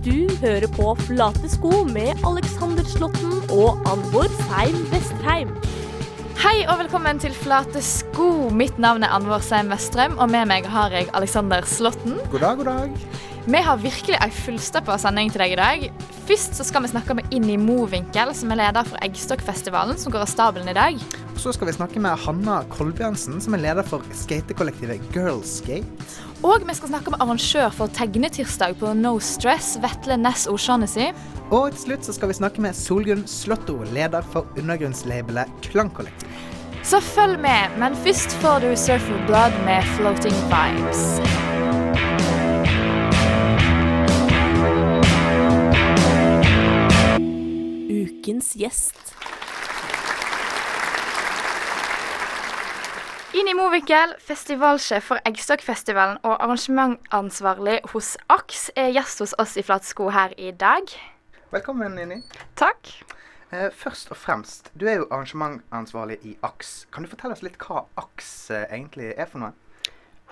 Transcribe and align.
Du 0.00 0.30
hører 0.40 0.64
på 0.72 0.94
Flate 1.02 1.48
sko 1.52 1.82
med 1.84 2.22
Alexander 2.24 2.86
Slåtten 2.88 3.34
og 3.52 3.82
Anvor 3.90 4.30
Seim 4.46 4.78
Vestheim. 4.88 5.50
Hei 6.40 6.62
og 6.62 6.78
velkommen 6.80 7.20
til 7.20 7.34
Flate 7.36 7.82
sko. 7.84 8.48
Mitt 8.48 8.80
navn 8.80 9.04
er 9.04 9.12
Anvor 9.12 9.44
Seim 9.44 9.68
Vestrøm, 9.68 10.16
og 10.16 10.30
med 10.32 10.48
meg 10.48 10.64
har 10.72 10.96
jeg 10.96 11.10
Alexander 11.12 11.68
Slåtten. 11.68 12.16
God 12.32 12.40
dag, 12.46 12.62
god 12.62 12.70
dag. 12.70 13.20
Vi 13.44 13.60
har 13.66 13.82
virkelig 13.82 14.16
ei 14.24 14.30
fullstappa 14.38 14.96
sending 15.04 15.28
til 15.34 15.44
deg 15.44 15.52
i 15.52 15.60
dag. 15.60 15.84
Først 16.30 16.56
så 16.56 16.64
skal 16.64 16.86
vi 16.86 16.94
snakke 16.94 17.18
med 17.18 17.28
Inni 17.36 17.58
Mowinckel, 17.60 18.32
som 18.38 18.54
er 18.54 18.62
leder 18.62 18.88
for 18.88 19.04
Eggstokkfestivalen, 19.04 20.00
som 20.00 20.16
går 20.16 20.24
av 20.24 20.32
stabelen 20.32 20.72
i 20.72 20.78
dag. 20.80 21.04
Så 21.36 21.52
skal 21.56 21.68
vi 21.68 21.76
snakke 21.76 22.00
med 22.00 22.24
Hanna 22.24 22.62
Kolbjørnsen, 22.72 23.36
som 23.44 23.56
er 23.56 23.66
leder 23.68 23.84
for 23.84 24.04
skatekollektivet 24.16 25.12
Girlskate. 25.12 25.84
Og 26.40 26.62
vi 26.64 26.72
skal 26.72 26.88
snakke 26.88 27.12
med 27.12 27.20
arrangør 27.20 27.68
for 27.76 27.92
Tegnetirsdag 27.92 28.78
på 28.80 28.94
No 28.96 29.18
Stress, 29.20 29.74
Vetle 29.82 30.16
Ness 30.16 30.46
O'Shaughnessy. 30.48 31.10
Og 31.52 31.74
til 31.74 31.82
slutt 31.82 32.08
så 32.08 32.14
skal 32.16 32.30
vi 32.30 32.36
snakke 32.38 32.64
med 32.64 32.72
Solgunn 32.78 33.26
Slåtto, 33.28 33.76
leder 33.92 34.24
for 34.32 34.48
undergrunnslabelet 34.56 35.52
Klangkollektiv. 35.68 36.32
Så 36.80 37.02
følg 37.04 37.36
med, 37.44 37.76
men 37.76 37.92
først 38.06 38.32
får 38.40 38.64
du 38.64 38.70
Surfer 38.72 39.20
Blood 39.28 39.60
med 39.68 39.84
Floating 39.98 40.40
Vibes. 40.48 41.04
Ukens 48.00 48.54
gjest. 48.56 49.09
Inni 53.30 53.52
Mowinckel, 53.54 54.16
festivalsjef 54.18 55.04
for 55.06 55.22
Eggstokkfestivalen 55.28 56.16
og 56.26 56.32
arrangementansvarlig 56.42 57.76
hos 57.92 58.16
AKS, 58.26 58.64
er 58.74 58.88
gjest 58.90 59.22
hos 59.22 59.34
oss 59.38 59.52
i 59.54 59.62
Flatsko 59.62 60.08
her 60.10 60.34
i 60.34 60.50
dag. 60.50 60.90
Velkommen, 61.54 61.94
Inni. 62.02 62.18
Takk. 62.58 62.90
Eh, 63.54 63.68
først 63.70 64.10
og 64.10 64.18
fremst, 64.18 64.72
du 64.74 64.88
er 64.90 64.98
jo 64.98 65.06
arrangementansvarlig 65.12 66.18
i 66.26 66.34
AKS. 66.42 66.72
Kan 66.90 67.06
du 67.06 67.12
fortelle 67.12 67.38
oss 67.38 67.46
litt 67.46 67.54
hva 67.62 67.84
AKS 68.02 68.34
eh, 68.50 68.66
egentlig 68.66 69.12
er 69.14 69.30
for 69.30 69.44
noe? 69.44 69.54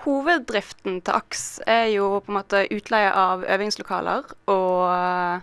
Hoveddriften 0.02 0.98
til 0.98 1.22
AKS 1.22 1.46
er 1.70 1.92
jo 1.94 2.16
på 2.18 2.34
en 2.34 2.40
måte 2.40 2.66
utleie 2.74 3.14
av 3.14 3.46
øvingslokaler 3.46 4.26
og 4.50 5.42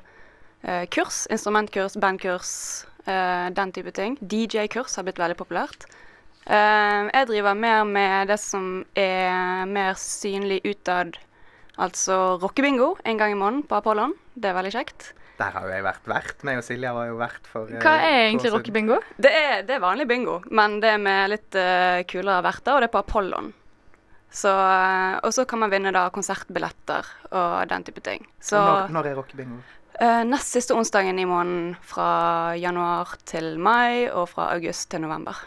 eh, 0.67 0.83
kurs. 0.91 1.23
Instrumentkurs, 1.31 1.95
bandkurs, 2.03 2.51
eh, 3.07 3.47
den 3.55 3.71
type 3.71 3.95
ting. 3.95 4.19
DJ-kurs 4.19 4.99
har 4.99 5.07
blitt 5.07 5.23
veldig 5.23 5.39
populært. 5.39 5.87
Eh, 6.45 7.07
jeg 7.09 7.27
driver 7.31 7.57
mer 7.57 7.85
med 7.89 8.29
det 8.29 8.37
som 8.37 8.83
er 8.93 9.65
mer 9.65 9.95
synlig 9.97 10.59
utad, 10.67 11.17
altså 11.81 12.37
rockebingo 12.41 12.93
en 13.01 13.17
gang 13.17 13.33
i 13.33 13.39
måneden 13.39 13.63
på 13.65 13.79
Apollon. 13.79 14.13
Det 14.35 14.51
er 14.51 14.57
veldig 14.57 14.73
kjekt. 14.75 15.13
Der 15.39 15.51
har 15.51 15.65
jo 15.65 15.73
jeg 15.73 15.83
vært 15.83 16.07
vert. 16.07 16.43
Meg 16.47 16.61
og 16.61 16.65
Silja 16.67 16.93
var 16.95 17.09
jo 17.09 17.17
vert 17.19 17.49
for 17.49 17.71
eh, 17.71 17.81
Hva 17.81 17.95
er 17.97 18.27
egentlig 18.29 18.53
rockebingo? 18.53 18.99
Det 19.17 19.31
er, 19.33 19.63
det 19.67 19.75
er 19.75 19.83
vanlig 19.83 20.05
bingo, 20.07 20.37
men 20.53 20.77
det 20.83 20.93
er 20.93 21.01
med 21.01 21.33
litt 21.33 21.57
uh, 21.59 22.05
kulere 22.07 22.45
verter, 22.45 22.75
og 22.75 22.83
det 22.83 22.91
er 22.91 22.93
på 22.93 23.01
Apollon. 23.01 23.49
Så, 24.35 24.51
og 24.51 25.31
så 25.31 25.45
kan 25.47 25.61
man 25.63 25.71
vinne 25.71 25.93
da 25.95 26.09
konsertbilletter 26.11 27.07
og 27.31 27.69
den 27.71 27.85
type 27.87 28.03
ting. 28.03 28.25
Så 28.43 28.59
Når, 28.59 28.93
når 28.95 29.09
er 29.11 29.19
rockebingo? 29.19 29.59
Uh, 29.95 30.23
nest 30.27 30.55
siste 30.55 30.75
onsdagen 30.75 31.19
i 31.19 31.27
måneden 31.27 31.75
fra 31.83 32.53
januar 32.59 33.15
til 33.27 33.55
mai, 33.57 34.11
og 34.11 34.29
fra 34.35 34.51
august 34.53 34.91
til 34.91 35.03
november. 35.03 35.39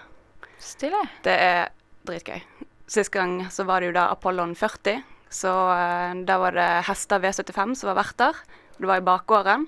Stille. 0.62 1.00
Det 1.24 1.34
er 1.34 1.72
dritgøy. 2.08 2.42
Sist 2.88 3.12
gang 3.14 3.40
så 3.52 3.66
var 3.68 3.80
det 3.80 3.90
jo 3.90 3.96
da 3.98 4.08
Apollon 4.12 4.54
40, 4.56 5.02
så 5.30 5.54
uh, 5.70 6.12
da 6.28 6.38
var 6.40 6.56
det 6.56 6.68
Hester 6.88 7.20
V75 7.22 7.74
som 7.78 7.92
var 7.92 8.00
verter. 8.00 8.38
Det 8.78 8.88
var 8.88 9.02
i 9.02 9.04
bakgården. 9.04 9.66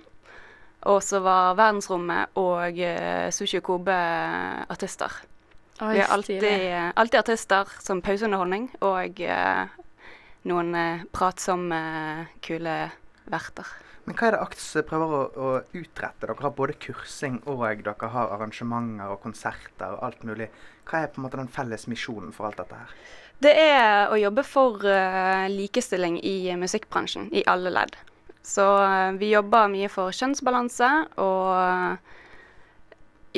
Og 0.89 1.03
så 1.05 1.21
var 1.21 1.59
Verdensrommet 1.59 2.39
og 2.41 2.79
uh, 2.81 3.29
Sushi 3.35 3.61
og 3.61 3.67
Kobe 3.69 3.97
artister. 4.73 5.21
Oi, 5.81 5.95
Vi 5.95 6.01
har 6.01 6.09
alltid, 6.13 6.45
eh, 6.45 6.93
alltid 6.95 7.19
artister 7.19 7.69
som 7.81 8.03
pauseunderholdning, 8.05 8.67
og 8.85 9.21
eh, 9.25 9.69
noen 10.45 10.75
eh, 10.77 11.05
pratsomme, 11.09 11.79
kule 12.45 12.75
verter. 13.33 13.71
Men 14.05 14.19
hva 14.19 14.27
er 14.29 14.35
det 14.35 14.43
AKTS 14.45 14.67
prøver 14.91 15.15
å, 15.17 15.23
å 15.33 15.55
utrette? 15.81 16.27
Dere 16.27 16.37
har 16.43 16.53
både 16.59 16.77
kursing 16.85 17.39
og 17.49 17.65
dere 17.81 18.13
har 18.13 18.35
arrangementer 18.37 19.09
og 19.15 19.23
konserter 19.25 19.97
og 19.97 20.05
alt 20.11 20.29
mulig. 20.29 20.51
Hva 20.91 21.05
er 21.05 21.11
på 21.13 21.21
en 21.21 21.29
måte 21.29 21.39
den 21.39 21.51
felles 21.53 21.87
misjonen 21.87 22.33
for 22.35 22.49
alt 22.49 22.59
dette 22.59 22.75
her? 22.75 22.95
Det 23.41 23.53
er 23.57 24.11
å 24.13 24.19
jobbe 24.21 24.43
for 24.45 24.83
eh, 24.85 25.47
likestilling 25.49 26.19
i 26.27 26.51
musikkbransjen, 26.61 27.31
i 27.33 27.45
alle 27.49 27.71
ledd. 27.73 27.95
Så 28.43 28.67
eh, 28.83 29.13
vi 29.21 29.31
jobber 29.31 29.71
mye 29.73 29.89
for 29.93 30.13
kjønnsbalanse 30.13 30.91
og 31.23 31.97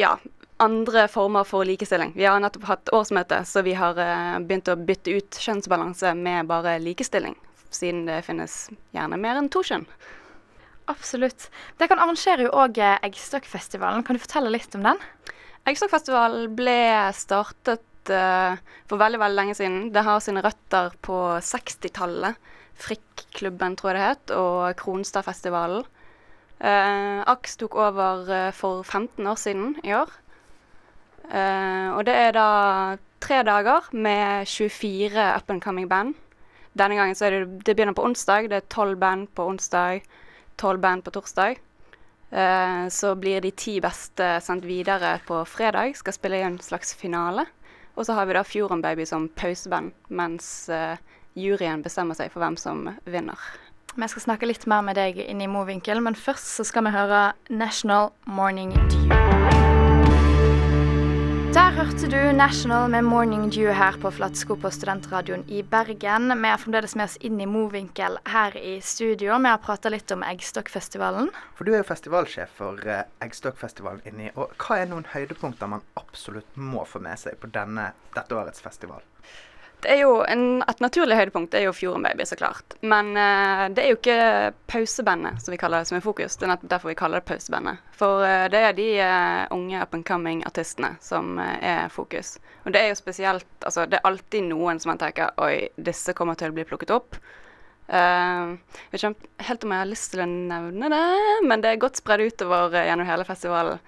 ja, 0.00 0.16
andre 0.62 1.04
former 1.12 1.44
for 1.46 1.68
likestilling. 1.68 2.16
Vi 2.16 2.24
har 2.26 2.41
nettopp 2.42 2.66
hatt 2.70 2.92
årsmøte, 2.96 3.44
så 3.46 3.62
vi 3.66 3.76
har 3.78 4.00
eh, 4.00 4.41
begynt 4.41 4.72
å 4.72 4.78
bytte 4.80 5.14
ut 5.20 5.38
kjønnsbalanse 5.44 6.14
med 6.18 6.50
bare 6.50 6.78
likestilling. 6.82 7.36
Siden 7.72 8.06
det 8.08 8.24
finnes 8.26 8.70
gjerne 8.96 9.20
mer 9.20 9.38
enn 9.38 9.52
to 9.52 9.62
kjønn. 9.66 9.86
Absolutt. 10.91 11.46
Dere 11.78 11.94
arrangerer 11.94 12.48
jo 12.48 12.56
òg 12.58 12.80
Eggstokkfestivalen. 12.82 14.02
Kan 14.02 14.18
du 14.18 14.22
fortelle 14.24 14.50
litt 14.50 14.74
om 14.74 14.82
den? 14.88 14.98
Eggstokkfestivalen 15.68 16.54
ble 16.58 16.78
startet 17.14 18.10
uh, 18.10 18.58
for 18.90 18.98
veldig 19.02 19.20
veldig 19.22 19.38
lenge 19.38 19.58
siden. 19.58 19.92
Det 19.94 20.02
har 20.06 20.22
sine 20.24 20.42
røtter 20.42 20.94
på 21.06 21.18
60-tallet. 21.38 22.50
Frikk-klubben, 22.82 23.76
tror 23.78 23.92
jeg 23.92 23.98
det 24.00 24.08
het, 24.08 24.34
og 24.34 24.80
Kronstadfestivalen. 24.80 25.86
Uh, 26.62 27.22
AKS 27.30 27.60
tok 27.62 27.78
over 27.78 28.26
uh, 28.30 28.50
for 28.54 28.82
15 28.82 29.26
år 29.26 29.38
siden 29.38 29.76
i 29.86 29.94
år. 29.98 30.10
Eh, 31.30 31.88
og 31.96 32.04
det 32.04 32.14
er 32.18 32.34
da 32.36 32.46
tre 33.22 33.40
dager 33.46 33.88
med 33.94 34.48
24 34.48 35.36
up 35.36 35.50
and 35.50 35.62
coming 35.62 35.88
band. 35.88 36.14
Denne 36.76 36.96
gangen 36.98 37.16
så 37.16 37.28
er 37.28 37.36
det, 37.36 37.62
det 37.66 37.76
begynner 37.76 37.96
på 37.96 38.04
onsdag. 38.04 38.50
Det 38.50 38.58
er 38.58 38.72
tolv 38.72 38.98
band 39.00 39.28
på 39.36 39.46
onsdag, 39.48 40.02
tolv 40.60 40.80
band 40.80 41.04
på 41.04 41.12
torsdag. 41.14 41.60
Eh, 42.32 42.88
så 42.88 43.15
blir 43.15 43.41
de 43.41 43.50
ti 43.50 43.76
beste 43.81 44.38
sendt 44.41 44.65
videre 44.65 45.19
på 45.26 45.43
fredag, 45.44 45.97
skal 45.97 46.16
spille 46.16 46.41
i 46.41 46.47
en 46.47 46.59
slags 46.59 46.94
finale. 46.97 47.44
Og 47.94 48.06
så 48.06 48.16
har 48.16 48.26
vi 48.26 48.37
da 48.38 48.44
Fjorden 48.44 48.81
Baby 48.82 49.04
som 49.04 49.28
pauseband, 49.28 49.93
mens 50.09 50.69
eh, 50.72 50.97
juryen 51.37 51.84
bestemmer 51.84 52.16
seg 52.16 52.32
for 52.32 52.44
hvem 52.44 52.56
som 52.56 52.88
vinner. 53.04 53.37
Vi 53.92 54.09
skal 54.09 54.25
snakke 54.25 54.48
litt 54.48 54.65
mer 54.65 54.81
med 54.81 54.97
deg 54.97 55.21
inn 55.21 55.44
i 55.44 55.50
Mowinckel, 55.50 56.00
men 56.00 56.16
først 56.16 56.56
så 56.56 56.65
skal 56.65 56.88
vi 56.88 56.97
høre 56.97 57.32
National 57.53 58.15
Morning 58.25 58.72
Dew. 58.88 59.41
Der 61.52 61.74
hørte 61.76 62.08
du 62.08 62.32
National 62.32 62.90
med 62.90 63.02
Morning 63.04 63.50
Dew 63.52 63.72
her 63.76 63.92
på 64.00 64.10
Flatsko 64.10 64.54
på 64.56 64.70
Studentradioen 64.72 65.42
i 65.52 65.60
Bergen. 65.62 66.32
Vi 66.32 66.48
er 66.48 66.56
fremdeles 66.56 66.94
med 66.96 67.10
oss 67.10 67.18
inn 67.20 67.36
i 67.44 67.46
Mowinckel 67.46 68.16
her 68.24 68.56
i 68.56 68.78
studio. 68.80 69.36
Vi 69.36 69.52
har 69.52 69.60
prata 69.60 69.92
litt 69.92 70.08
om 70.16 70.24
Eggstokkfestivalen. 70.24 71.28
For 71.58 71.68
du 71.68 71.74
er 71.74 71.82
jo 71.82 71.91
festivalsjef 71.91 72.56
for 72.56 72.80
eh, 72.88 73.04
Eggstokkfestivalen 73.20 74.00
inni. 74.08 74.32
Og 74.32 74.56
hva 74.64 74.80
er 74.80 74.88
noen 74.94 75.04
høydepunkter 75.12 75.68
man 75.74 75.84
absolutt 76.00 76.56
må 76.56 76.86
få 76.88 77.04
med 77.04 77.20
seg 77.20 77.36
på 77.36 77.52
denne, 77.52 77.91
dette 78.16 78.41
årets 78.41 78.64
festival? 78.64 79.04
En, 79.88 80.62
Et 80.69 80.81
naturlig 80.84 81.16
høydepunkt 81.19 81.54
er 81.54 81.66
jo 81.66 81.75
Fjorden 81.75 82.04
Baby, 82.06 82.25
så 82.28 82.37
klart. 82.38 82.76
Men 82.81 83.12
uh, 83.16 83.66
det 83.72 83.84
er 83.84 83.93
jo 83.93 83.98
ikke 83.98 84.53
pausebandet 84.70 85.43
som 85.43 85.54
vi 85.54 85.59
kaller 85.60 85.82
det 85.82 85.91
som 85.91 85.98
er 85.98 86.04
fokus. 86.04 86.37
Det 86.37 86.47
er 86.47 86.53
nettopp 86.54 86.72
derfor 86.75 86.93
vi 86.93 86.98
kaller 86.98 87.22
det 87.22 87.28
pausebandet. 87.31 87.82
For 87.98 88.22
uh, 88.22 88.47
det 88.53 88.62
er 88.62 88.76
de 88.78 88.88
uh, 89.00 89.44
unge 89.56 89.82
up 89.82 89.94
and 89.97 90.06
coming 90.09 90.42
artistene 90.48 90.94
som 91.03 91.38
er 91.42 91.88
fokus. 91.92 92.37
Og 92.66 92.75
det 92.75 92.82
er 92.82 92.92
jo 92.92 92.98
spesielt 92.98 93.48
Altså, 93.62 93.87
det 93.87 93.98
er 93.98 94.09
alltid 94.09 94.48
noen 94.48 94.81
som 94.82 94.92
man 94.92 95.00
tenker 95.00 95.31
Oi, 95.42 95.68
disse 95.77 96.15
kommer 96.18 96.39
til 96.39 96.51
å 96.51 96.56
bli 96.56 96.66
plukket 96.66 96.95
opp. 96.95 97.18
Uh, 97.92 98.54
jeg 98.89 98.92
vet 98.92 99.03
ikke 99.03 99.48
helt 99.48 99.65
om 99.66 99.74
jeg 99.74 99.83
har 99.83 99.91
lyst 99.91 100.12
til 100.15 100.22
å 100.22 100.28
nevne 100.28 100.89
det, 100.92 101.03
men 101.45 101.65
det 101.65 101.72
er 101.72 101.83
godt 101.83 101.98
spredd 102.01 102.22
utover 102.24 102.78
gjennom 102.78 103.09
hele 103.09 103.27
festivalen. 103.28 103.83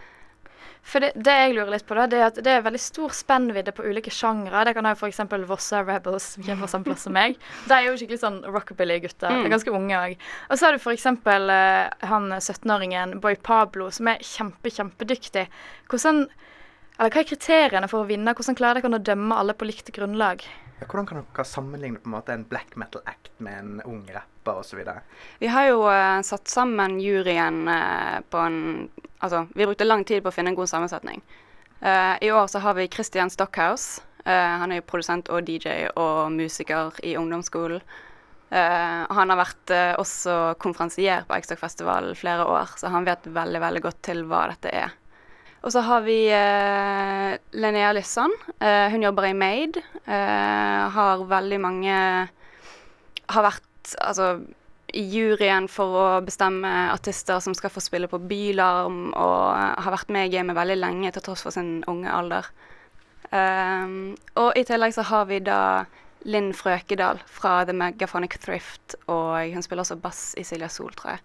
For 0.85 1.01
det, 1.01 1.15
det 1.17 1.33
jeg 1.33 1.55
lurer 1.57 1.73
litt 1.73 1.87
på, 1.89 1.97
da, 1.97 2.05
det 2.11 2.19
er 2.21 2.27
at 2.29 2.39
det 2.45 2.53
er 2.53 2.65
veldig 2.65 2.81
stor 2.83 3.13
spennvidde 3.17 3.73
på 3.73 3.87
ulike 3.89 4.13
sjangre. 4.13 4.67
Det 4.69 4.75
kan 4.77 4.85
være 4.85 4.99
f.eks. 5.01 5.23
Vossa 5.49 5.81
Rebels, 5.83 6.27
som 6.35 6.45
kommer 6.45 6.67
fra 6.67 6.73
samme 6.75 6.89
plass 6.91 7.07
som 7.09 7.17
meg. 7.17 7.39
De 7.69 7.77
er 7.77 7.89
jo 7.89 7.97
skikkelig 7.97 8.21
sånn 8.21 8.41
rockabilly-gutter. 8.45 9.33
Mm. 9.33 9.41
De 9.41 9.49
er 9.49 9.55
Ganske 9.55 9.75
unge 9.75 10.01
òg. 10.01 10.17
Og 10.51 10.61
så 10.61 10.69
har 10.69 10.77
du 10.77 10.83
f.eks. 10.83 11.09
Uh, 11.25 12.09
han 12.11 12.29
17-åringen 12.37 13.17
Boy 13.25 13.39
Pablo, 13.41 13.89
som 13.95 14.13
er 14.13 14.21
kjempe, 14.25 14.73
kjempedyktig. 14.75 15.49
Hvordan 15.89 16.27
eller 16.95 17.11
Hva 17.11 17.25
er 17.25 17.27
kriteriene 17.27 17.89
for 17.91 18.05
å 18.05 18.07
vinne? 18.07 18.37
Hvordan 18.39 18.55
klarer 18.55 18.85
dere 18.85 19.01
å 19.01 19.03
dømme 19.03 19.35
alle 19.41 19.57
på 19.59 19.67
likt 19.67 19.89
grunnlag? 19.97 20.45
Ja, 20.81 20.87
hvordan 20.87 21.07
kan 21.07 21.21
dere 21.23 21.45
sammenligne 21.47 22.01
på 22.03 22.09
en 22.09 22.17
måte 22.17 22.35
en 22.35 22.45
black 22.51 22.77
metal 22.77 23.03
act 23.07 23.31
med 23.39 23.59
en 23.59 23.81
ung 23.85 24.03
rapper 24.13 24.61
osv.? 24.61 24.81
Vi 25.39 25.51
har 25.51 25.69
jo 25.71 25.85
uh, 25.87 26.21
satt 26.27 26.51
sammen 26.51 26.99
juryen 27.01 27.69
uh, 27.69 28.21
på 28.31 28.39
en 28.39 28.89
Altså, 29.25 29.47
vi 29.55 29.65
brukte 29.65 29.87
lang 29.87 30.03
tid 30.05 30.21
på 30.21 30.29
å 30.29 30.35
finne 30.35 30.51
en 30.53 30.57
god 30.59 30.69
sammensetning. 30.69 31.23
Uh, 31.81 32.13
I 32.21 32.29
år 32.29 32.45
så 32.53 32.61
har 32.61 32.75
vi 32.77 32.91
Christian 32.93 33.31
Stockhouse. 33.33 34.03
Han 34.25 34.73
er 34.73 34.83
jo 34.83 34.85
produsent 34.89 35.31
og 35.33 35.47
DJ 35.49 35.87
og 36.01 36.33
musiker 36.33 36.93
i 37.05 37.15
ungdomsskolen. 37.21 37.81
Han 38.49 39.33
har 39.33 39.37
vært 39.37 39.73
også 40.01 40.55
konferansier 40.61 41.27
på 41.29 41.37
Eggstokkfestivalen 41.37 42.17
flere 42.17 42.47
år, 42.49 42.73
så 42.81 42.89
han 42.93 43.05
vet 43.05 43.29
veldig 43.29 43.61
veldig 43.61 43.83
godt 43.85 44.01
til 44.09 44.23
hva 44.29 44.47
dette 44.53 44.73
er. 44.73 44.97
Og 45.65 45.73
så 45.73 45.81
har 45.81 46.03
vi 46.05 46.19
eh, 46.29 47.37
Linnea 47.57 47.93
Lysson. 47.97 48.33
Eh, 48.61 48.91
hun 48.93 49.03
jobber 49.03 49.31
i 49.31 49.37
Made. 49.37 49.81
Eh, 50.05 50.83
har 50.93 51.25
veldig 51.29 51.61
mange 51.61 51.95
Har 53.33 53.47
vært 53.47 53.95
altså 54.05 54.37
i 54.95 55.03
juryen 55.11 55.67
for 55.73 55.97
å 55.99 56.05
bestemme 56.23 56.69
artister 56.93 57.41
som 57.43 57.57
skal 57.57 57.73
få 57.73 57.83
spille 57.83 58.09
på 58.09 58.21
Bylarm, 58.29 59.09
og 59.17 59.81
har 59.83 59.95
vært 59.97 60.13
med 60.15 60.29
i 60.29 60.37
gamet 60.37 60.55
veldig 60.55 60.77
lenge 60.79 61.11
til 61.17 61.25
tross 61.25 61.43
for 61.43 61.55
sin 61.55 61.81
unge 61.91 62.13
alder. 62.13 62.47
Um, 63.33 64.15
og 64.39 64.53
i 64.55 64.63
tillegg 64.69 64.95
så 64.95 65.03
har 65.09 65.27
vi 65.27 65.41
da 65.43 65.59
Linn 66.31 66.53
Frøkedal 66.55 67.19
fra 67.27 67.65
The 67.67 67.75
Megaphonic 67.75 68.39
Thrift, 68.45 68.95
og 69.11 69.51
hun 69.57 69.67
spiller 69.67 69.83
også 69.83 69.99
bass 69.99 70.23
i 70.39 70.47
Silja 70.47 70.71
Sol, 70.71 70.95
tror 70.95 71.17
jeg. 71.17 71.25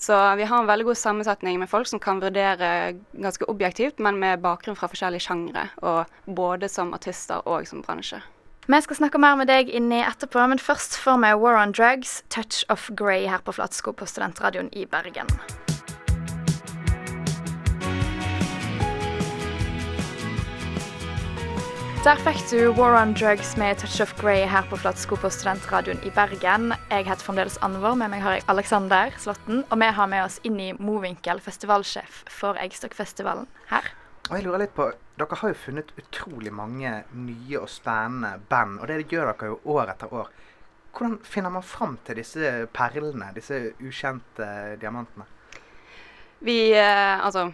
Så 0.00 0.16
vi 0.36 0.46
har 0.48 0.62
en 0.62 0.68
veldig 0.68 0.86
god 0.88 0.96
sammensetning 0.96 1.58
med 1.60 1.68
folk 1.68 1.88
som 1.90 2.00
kan 2.00 2.22
vurdere 2.22 2.96
ganske 3.12 3.44
objektivt, 3.52 4.00
men 4.00 4.16
med 4.22 4.40
bakgrunn 4.40 4.78
fra 4.78 4.88
forskjellige 4.88 5.26
sjangre, 5.26 5.66
og 5.84 6.08
både 6.24 6.70
som 6.72 6.94
artister 6.96 7.44
og 7.44 7.68
som 7.68 7.84
bransje. 7.84 8.22
Vi 8.70 8.80
skal 8.80 8.96
snakke 8.96 9.20
mer 9.20 9.36
med 9.36 9.50
deg 9.50 9.68
inni 9.68 10.00
etterpå, 10.00 10.46
men 10.48 10.62
først 10.62 10.96
får 11.02 11.20
vi 11.20 11.34
War 11.42 11.60
on 11.60 11.76
Drugs, 11.76 12.22
Touch 12.32 12.64
of 12.72 12.88
Grey 12.96 13.28
her 13.28 13.44
på 13.44 13.52
Flatsko 13.56 13.92
på 13.92 14.08
Studentradioen 14.08 14.72
i 14.72 14.86
Bergen. 14.88 15.28
Der 22.00 22.16
fikk 22.16 22.38
du 22.48 22.70
War 22.78 22.94
on 22.96 23.10
Drugs 23.12 23.56
med 23.60 23.76
Touch 23.78 24.00
of 24.00 24.14
Grey 24.16 24.46
her 24.48 24.64
på 24.70 24.76
Flatsko 24.80 25.18
på 25.20 25.28
Studentradioen 25.28 25.98
i 26.00 26.08
Bergen. 26.16 26.70
Jeg 26.88 27.04
heter 27.04 27.20
fremdeles 27.20 27.58
Anvor, 27.60 27.92
med 27.92 28.08
meg 28.08 28.22
har 28.24 28.38
jeg 28.38 28.44
Alexander 28.48 29.12
Slåtten. 29.20 29.58
Og 29.66 29.74
vi 29.82 29.88
har 29.98 30.06
med 30.08 30.22
oss 30.24 30.38
inn 30.48 30.56
i 30.56 30.70
Movinkel, 30.80 31.42
festivalsjef 31.44 32.22
for 32.32 32.56
Eggstokkfestivalen 32.62 33.44
her. 33.68 33.90
Og 34.30 34.32
jeg 34.32 34.46
lurer 34.46 34.62
litt 34.62 34.72
på, 34.72 34.86
Dere 35.20 35.36
har 35.42 35.52
jo 35.52 35.58
funnet 35.60 35.92
utrolig 36.00 36.54
mange 36.56 36.94
nye 37.12 37.60
og 37.60 37.68
spennende 37.68 38.30
band, 38.48 38.78
og 38.80 38.88
det 38.88 39.02
gjør 39.10 39.34
dere 39.34 39.50
jo 39.50 39.58
år 39.74 39.92
etter 39.92 40.14
år. 40.22 40.30
Hvordan 40.96 41.18
finner 41.20 41.52
man 41.52 41.66
fram 41.68 41.98
til 42.06 42.22
disse 42.22 42.54
perlene, 42.72 43.28
disse 43.36 43.58
ukjente 43.76 44.48
diamantene? 44.80 45.28
Vi 46.48 46.56
eh, 46.72 47.20
Altså, 47.20 47.50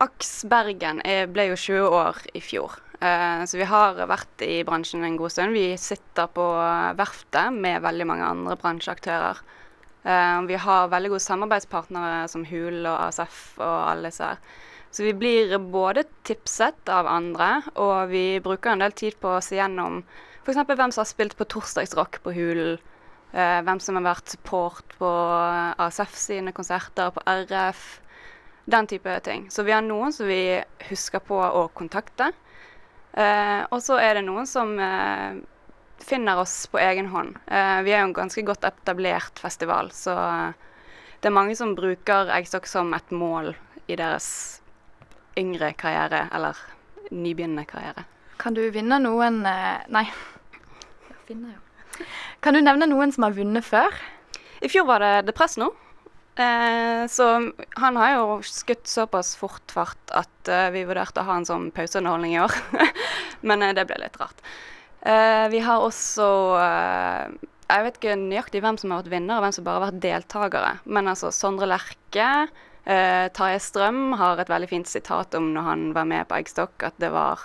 Aks 0.00 0.46
Bergen 0.48 1.04
er, 1.04 1.28
ble 1.28 1.50
jo 1.50 1.60
20 1.60 1.98
år 2.00 2.22
i 2.32 2.40
fjor. 2.40 2.80
Eh, 3.02 3.42
så 3.50 3.58
vi 3.58 3.66
har 3.66 3.98
vært 4.06 4.44
i 4.46 4.60
bransjen 4.66 5.02
en 5.02 5.18
god 5.18 5.34
stund. 5.34 5.56
Vi 5.56 5.72
sitter 5.80 6.28
på 6.30 6.44
verftet 6.98 7.54
med 7.54 7.82
veldig 7.82 8.06
mange 8.06 8.28
andre 8.28 8.58
bransjeaktører. 8.60 9.40
Eh, 10.02 10.42
vi 10.46 10.58
har 10.58 10.90
veldig 10.92 11.10
gode 11.14 11.24
samarbeidspartnere 11.24 12.28
som 12.30 12.46
HUL 12.46 12.84
og 12.84 13.08
ASF 13.08 13.40
og 13.58 13.78
alle 13.90 14.10
disse 14.10 14.28
her. 14.32 14.38
Så 14.92 15.06
vi 15.06 15.14
blir 15.16 15.56
både 15.72 16.04
tipset 16.28 16.90
av 16.92 17.08
andre, 17.08 17.62
og 17.80 18.10
vi 18.10 18.42
bruker 18.44 18.74
en 18.74 18.82
del 18.84 18.92
tid 18.92 19.16
på 19.22 19.38
å 19.38 19.42
se 19.42 19.56
gjennom 19.56 20.02
f.eks. 20.44 20.58
hvem 20.68 20.92
som 20.92 21.00
har 21.00 21.08
spilt 21.08 21.36
på 21.38 21.46
torsdagsrock 21.48 22.20
på 22.22 22.34
Hulen. 22.36 22.76
Eh, 23.32 23.62
hvem 23.64 23.80
som 23.80 23.96
har 23.96 24.04
vært 24.10 24.34
support 24.34 24.92
på 24.98 25.10
ASF 25.80 26.18
sine 26.20 26.52
konserter, 26.52 27.08
på 27.14 27.22
RF. 27.24 28.00
Den 28.68 28.86
type 28.86 29.14
ting. 29.26 29.48
Så 29.50 29.64
vi 29.66 29.72
har 29.72 29.82
noen 29.82 30.12
som 30.14 30.28
vi 30.28 30.60
husker 30.90 31.24
på 31.24 31.40
å 31.40 31.64
kontakte. 31.74 32.28
Eh, 33.12 33.62
og 33.68 33.82
så 33.84 33.98
er 34.00 34.16
det 34.16 34.24
noen 34.26 34.48
som 34.48 34.72
eh, 34.80 35.40
finner 36.02 36.40
oss 36.40 36.66
på 36.72 36.80
egen 36.80 37.10
hånd. 37.12 37.36
Eh, 37.46 37.80
vi 37.86 37.92
er 37.92 38.02
jo 38.02 38.10
en 38.10 38.16
ganske 38.16 38.44
godt 38.46 38.64
etablert 38.68 39.42
festival, 39.42 39.92
så 39.92 40.14
det 41.20 41.30
er 41.30 41.36
mange 41.36 41.56
som 41.58 41.76
bruker 41.78 42.32
Eggstokk 42.34 42.66
som 42.66 42.94
et 42.96 43.12
mål 43.14 43.52
i 43.86 43.98
deres 43.98 44.60
yngre 45.38 45.72
karriere, 45.78 46.26
eller 46.34 46.58
nybegynnende 47.12 47.66
karriere. 47.68 48.06
Kan 48.42 48.56
du 48.56 48.64
vinne 48.74 48.98
noen 49.02 49.42
eh, 49.46 49.84
Nei. 49.92 50.06
Finner, 51.28 51.54
jo. 51.54 52.06
Kan 52.42 52.56
du 52.56 52.62
nevne 52.64 52.88
noen 52.90 53.12
som 53.14 53.28
har 53.28 53.36
vunnet 53.36 53.66
før? 53.66 53.94
I 54.62 54.70
fjor 54.70 54.88
var 54.88 55.04
det 55.04 55.28
Depresso. 55.28 55.70
Eh, 56.40 57.06
så 57.12 57.26
han 57.76 57.96
har 58.00 58.14
jo 58.14 58.38
skutt 58.46 58.88
såpass 58.88 59.34
fort 59.36 59.74
fart 59.74 60.14
at 60.16 60.48
eh, 60.48 60.70
vi 60.72 60.86
vurderte 60.88 61.20
å 61.20 61.28
ha 61.28 61.36
en 61.36 61.48
sånn 61.48 61.70
pauseunderholdning 61.76 62.36
i 62.38 62.42
år. 62.44 62.56
Men 63.48 63.64
eh, 63.66 63.74
det 63.76 63.84
ble 63.90 64.00
litt 64.00 64.16
rart. 64.20 64.40
Eh, 65.02 65.46
vi 65.52 65.60
har 65.66 65.82
også 65.82 66.26
eh, 66.62 67.48
Jeg 67.72 67.84
vet 67.86 67.96
ikke 67.98 68.18
nøyaktig 68.20 68.62
hvem 68.62 68.78
som 68.80 68.92
har 68.94 69.02
vært 69.02 69.12
vinner, 69.12 69.36
og 69.36 69.46
hvem 69.46 69.56
som 69.56 69.66
bare 69.66 69.80
har 69.80 69.88
vært 69.90 70.04
deltakere. 70.04 70.74
Men 70.84 71.10
altså 71.12 71.32
Sondre 71.34 71.68
Lerche 71.68 72.28
Uh, 72.82 73.28
Tarjei 73.30 73.60
Strøm 73.62 74.16
har 74.18 74.40
et 74.42 74.48
veldig 74.50 74.66
fint 74.66 74.88
sitat 74.90 75.36
om 75.38 75.52
når 75.54 75.66
han 75.68 75.82
var 75.94 76.06
med 76.10 76.26
på 76.26 76.40
Eggstokk, 76.40 76.82
at 76.82 76.96
det 76.98 77.12
var 77.14 77.44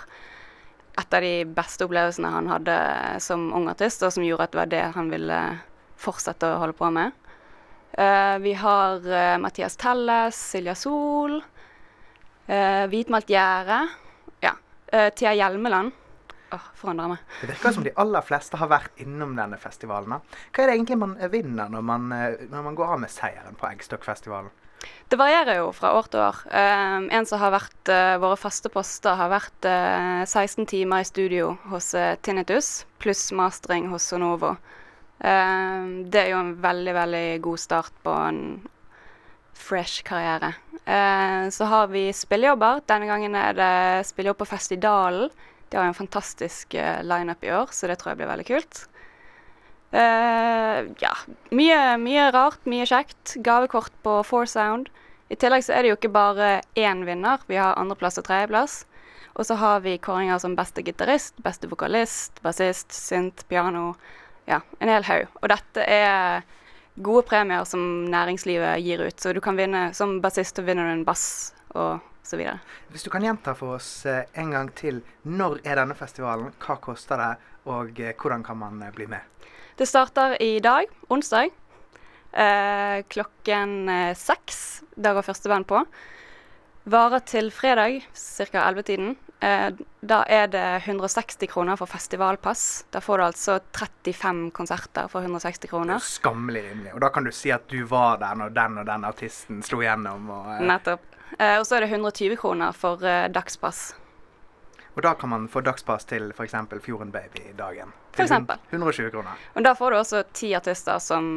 et 0.98 1.14
av 1.14 1.22
de 1.22 1.44
beste 1.54 1.86
opplevelsene 1.86 2.32
han 2.32 2.50
hadde 2.50 2.74
som 3.22 3.44
ung 3.54 3.68
artist, 3.70 4.02
og 4.02 4.10
som 4.16 4.26
gjorde 4.26 4.48
at 4.48 4.56
det 4.56 4.58
var 4.58 4.72
det 4.72 4.82
han 4.96 5.12
ville 5.12 5.38
fortsette 5.98 6.50
å 6.50 6.58
holde 6.64 6.74
på 6.80 6.90
med. 6.90 7.14
Uh, 7.98 8.38
vi 8.44 8.52
har 8.54 9.02
uh, 9.02 9.38
Mathias 9.42 9.76
Telles, 9.76 10.38
Silja 10.52 10.76
Sol, 10.78 11.40
Hvitmalt 12.48 13.28
gjerde. 13.28 13.82
Ja. 14.40 14.54
Tia 14.88 15.34
Hjelmeland. 15.36 15.92
Oh, 16.56 16.68
forandrer 16.80 17.10
meg. 17.10 17.26
Det 17.42 17.50
virker 17.50 17.74
som 17.76 17.84
de 17.84 17.92
aller 18.00 18.24
fleste 18.24 18.56
har 18.56 18.70
vært 18.72 19.02
innom 19.04 19.34
denne 19.36 19.58
festivalen. 19.60 20.14
Hva 20.16 20.62
er 20.64 20.70
det 20.70 20.78
egentlig 20.78 20.96
man 20.96 21.12
vinner 21.28 21.68
når 21.68 21.84
man, 21.84 22.08
når 22.08 22.64
man 22.70 22.78
går 22.78 22.94
av 22.94 23.02
med 23.02 23.12
seieren 23.12 23.58
på 23.60 23.68
Eggstokkfestivalen? 23.68 24.48
Det 25.08 25.16
varierer 25.16 25.58
jo 25.58 25.70
fra 25.72 25.94
år 25.96 26.08
til 26.12 26.20
år. 26.22 26.40
Um, 26.52 27.08
en 27.10 27.26
som 27.26 27.40
har 27.40 27.54
vært 27.54 27.90
uh, 27.90 28.18
våre 28.22 28.36
faste 28.38 28.70
poster, 28.72 29.16
har 29.18 29.30
vært 29.32 29.66
uh, 29.66 30.22
eh, 30.22 30.28
16 30.28 30.68
timer 30.68 31.02
i 31.02 31.08
studio 31.08 31.54
hos 31.72 31.94
uh, 31.96 32.12
Tinnitus, 32.22 32.84
pluss 33.02 33.28
mastering 33.32 33.88
hos 33.92 34.06
Sonovo. 34.10 34.54
Um, 35.18 36.04
det 36.10 36.20
er 36.22 36.32
jo 36.32 36.40
en 36.42 36.52
veldig, 36.62 36.94
veldig 36.94 37.26
god 37.42 37.62
start 37.62 37.94
på 38.04 38.14
en 38.28 38.42
fresh 39.58 40.04
karriere. 40.06 40.54
så 41.52 41.64
har 41.68 41.88
vi 41.92 42.12
spillejobber. 42.14 42.80
Denne 42.88 43.08
gangen 43.10 43.34
er 43.36 43.56
det 43.58 44.06
spillejobb 44.08 44.38
på 44.38 44.46
Festidalen. 44.48 45.28
De 45.68 45.76
har 45.76 45.84
en 45.84 45.94
fantastisk 45.94 46.74
uh, 46.78 47.02
lineup 47.04 47.44
i 47.44 47.50
år, 47.52 47.68
så 47.72 47.90
det 47.90 47.98
tror 47.98 48.12
jeg 48.12 48.20
blir 48.22 48.30
veldig 48.30 48.46
kult. 48.48 48.84
Uh, 49.88 50.84
ja, 51.00 51.14
mye, 51.50 51.80
mye, 52.00 52.28
rart, 52.32 52.60
mye 52.68 52.86
kjekt. 52.88 53.36
Gavekort 53.44 53.92
på 54.04 54.20
Four 54.24 54.48
Sound. 54.48 54.88
I 55.28 55.36
tillegg 55.36 55.64
så 55.64 55.74
er 55.76 55.84
det 55.84 55.92
jo 55.92 55.98
ikke 55.98 56.12
bare 56.12 56.60
én 56.76 57.04
vinner. 57.08 57.42
Vi 57.48 57.58
har 57.60 57.76
andreplass 57.80 58.20
og 58.20 58.28
tredjeplass. 58.28 58.82
Og 59.38 59.46
så 59.46 59.58
har 59.60 59.84
vi 59.84 59.98
kåringer 60.02 60.40
som 60.42 60.56
beste 60.58 60.82
gitarist, 60.82 61.36
beste 61.44 61.68
vokalist, 61.70 62.40
bassist, 62.42 62.92
synt, 62.96 63.44
piano. 63.48 63.92
Ja, 64.48 64.62
en 64.80 64.88
hel 64.88 65.04
haug. 65.04 65.26
Og 65.42 65.50
dette 65.52 65.84
er 65.84 66.46
gode 67.04 67.24
premier 67.28 67.66
som 67.68 67.82
næringslivet 68.10 68.80
gir 68.82 69.04
ut. 69.04 69.20
Så 69.20 69.34
du 69.36 69.42
kan 69.44 69.58
vinne 69.58 69.90
som 69.94 70.18
bassist, 70.24 70.58
og 70.58 70.68
vinner 70.68 70.88
du 70.88 70.94
en 70.96 71.04
bass 71.06 71.26
og 71.76 72.00
så 72.24 72.38
videre. 72.40 72.58
Hvis 72.92 73.04
du 73.04 73.10
kan 73.12 73.24
gjenta 73.24 73.54
for 73.56 73.76
oss 73.76 74.06
eh, 74.08 74.24
en 74.40 74.52
gang 74.52 74.72
til. 74.76 75.02
Når 75.28 75.60
er 75.64 75.80
denne 75.80 75.96
festivalen? 75.96 76.52
Hva 76.64 76.78
koster 76.82 77.20
det? 77.20 77.30
Og 77.68 78.00
eh, 78.00 78.14
hvordan 78.16 78.44
kan 78.44 78.58
man 78.60 78.82
bli 78.96 79.08
med? 79.08 79.24
Det 79.78 79.86
starter 79.86 80.34
i 80.42 80.58
dag, 80.64 80.88
onsdag, 81.12 81.52
eh, 82.32 82.98
klokken 83.08 83.76
eh, 83.92 84.16
seks. 84.18 84.82
Da 84.96 85.12
går 85.14 85.28
første 85.28 85.52
band 85.52 85.68
på. 85.70 85.84
Varer 86.88 87.22
til 87.28 87.52
fredag, 87.52 88.00
ca. 88.16 88.64
11-tiden. 88.64 89.14
Eh, 89.40 89.70
da 90.00 90.22
er 90.26 90.48
det 90.50 90.82
160 90.84 91.46
kroner 91.46 91.76
for 91.76 91.86
festivalpass. 91.86 92.86
Da 92.90 93.00
får 93.00 93.18
du 93.18 93.24
altså 93.24 93.58
35 93.78 94.50
konserter 94.50 95.06
for 95.08 95.22
160 95.22 95.70
kroner. 95.70 95.94
Er 95.94 96.06
skammelig 96.06 96.64
rimelig. 96.70 96.94
Og 96.94 97.00
da 97.04 97.12
kan 97.14 97.24
du 97.24 97.30
si 97.34 97.52
at 97.54 97.68
du 97.70 97.84
var 97.86 98.18
der 98.18 98.34
når 98.34 98.56
den 98.56 98.82
og 98.82 98.88
den 98.88 99.06
artisten 99.06 99.62
slo 99.62 99.82
gjennom. 99.84 100.26
Og, 100.34 100.50
eh. 100.56 100.66
Nettopp. 100.72 101.06
Eh, 101.38 101.58
og 101.60 101.66
så 101.66 101.78
er 101.78 101.86
det 101.86 101.92
120 101.92 102.36
kroner 102.40 102.74
for 102.74 103.04
eh, 103.06 103.28
dagspass. 103.30 103.92
Og 104.96 105.02
da 105.06 105.14
kan 105.14 105.30
man 105.30 105.46
få 105.46 105.62
dagspass 105.62 106.08
til 106.10 106.32
f.eks. 106.34 106.56
Fjorden 106.82 107.12
Baby-dagen. 107.14 107.92
For 108.16 108.24
eksempel. 108.24 108.58
120 108.72 109.12
kroner. 109.14 109.38
Og 109.54 109.62
da 109.62 109.76
får 109.78 109.90
du 109.90 109.98
også 110.00 110.22
ti 110.34 110.50
artister 110.58 110.98
som 110.98 111.28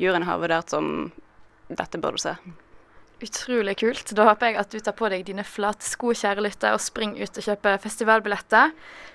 juryen 0.00 0.24
har 0.24 0.40
vurdert 0.40 0.72
som 0.72 1.10
dette 1.68 2.00
bør 2.00 2.16
du 2.16 2.22
se. 2.22 2.32
Utrolig 3.22 3.76
kult. 3.78 4.10
Da 4.18 4.24
håper 4.26 4.50
jeg 4.50 4.58
at 4.58 4.72
du 4.74 4.80
tar 4.82 4.96
på 4.98 5.06
deg 5.12 5.22
dine 5.28 5.44
flate 5.46 5.86
sko, 5.86 6.10
kjære 6.10 6.42
lytter, 6.42 6.74
og 6.74 6.82
springer 6.82 7.22
ut 7.22 7.36
og 7.38 7.44
kjøper 7.46 7.78
festivalbilletter. 7.84 8.72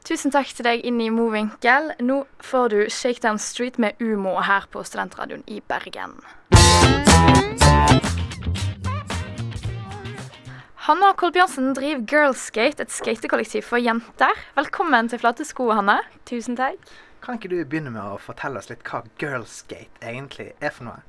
Tusen 0.07 0.31
takk 0.31 0.53
til 0.55 0.67
deg 0.69 0.85
inn 0.87 1.01
i 1.03 1.09
Movinkel. 1.11 1.91
Nå 1.99 2.21
får 2.39 2.71
du 2.71 2.77
Shakedown 2.87 3.41
Street 3.41 3.75
med 3.83 3.99
Umo 3.99 4.37
her 4.47 4.69
på 4.71 4.83
Studentradioen 4.87 5.43
i 5.51 5.59
Bergen. 5.59 6.15
Hanna 10.87 11.11
Kolbjørnsen 11.19 11.73
driver 11.75 12.05
Girlskate, 12.07 12.87
et 12.87 12.95
skatekollektiv 12.95 13.67
for 13.67 13.83
jenter. 13.83 14.31
Velkommen 14.55 15.11
til 15.11 15.19
Flate 15.19 15.43
sko, 15.43 15.67
Hanne. 15.75 15.99
Tusen 16.29 16.55
takk. 16.55 16.79
Kan 17.19 17.35
ikke 17.35 17.51
du 17.51 17.59
begynne 17.65 17.91
med 17.91 18.07
å 18.07 18.15
fortelle 18.23 18.61
oss 18.61 18.71
litt 18.71 18.87
hva 18.87 19.03
girlskate 19.19 19.99
egentlig 19.99 20.53
er 20.63 20.71
for 20.71 20.87
noe? 20.87 21.03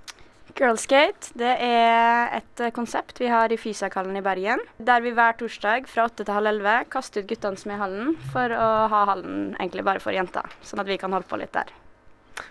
Girlskate 0.58 1.36
det 1.38 1.50
er 1.62 2.32
et 2.34 2.60
eh, 2.64 2.72
konsept 2.74 3.20
vi 3.22 3.28
har 3.30 3.52
i 3.54 3.58
Fysakallen 3.60 4.16
i 4.18 4.22
Bergen. 4.26 4.58
Der 4.82 5.04
vi 5.04 5.12
hver 5.14 5.36
torsdag 5.38 5.86
fra 5.86 6.08
åtte 6.08 6.24
til 6.26 6.34
halv 6.34 6.50
elleve 6.50 6.80
kaster 6.90 7.22
ut 7.22 7.28
guttene 7.30 7.60
som 7.60 7.70
er 7.70 7.78
i 7.78 7.82
hallen, 7.84 8.16
for 8.32 8.50
å 8.50 8.70
ha 8.90 9.04
hallen 9.12 9.52
egentlig 9.54 9.86
bare 9.86 10.02
for 10.02 10.16
jenter. 10.16 10.50
Sånn 10.66 10.82
at 10.82 10.90
vi 10.90 10.98
kan 10.98 11.14
holde 11.14 11.30
på 11.30 11.38
litt 11.38 11.54
der. 11.54 11.70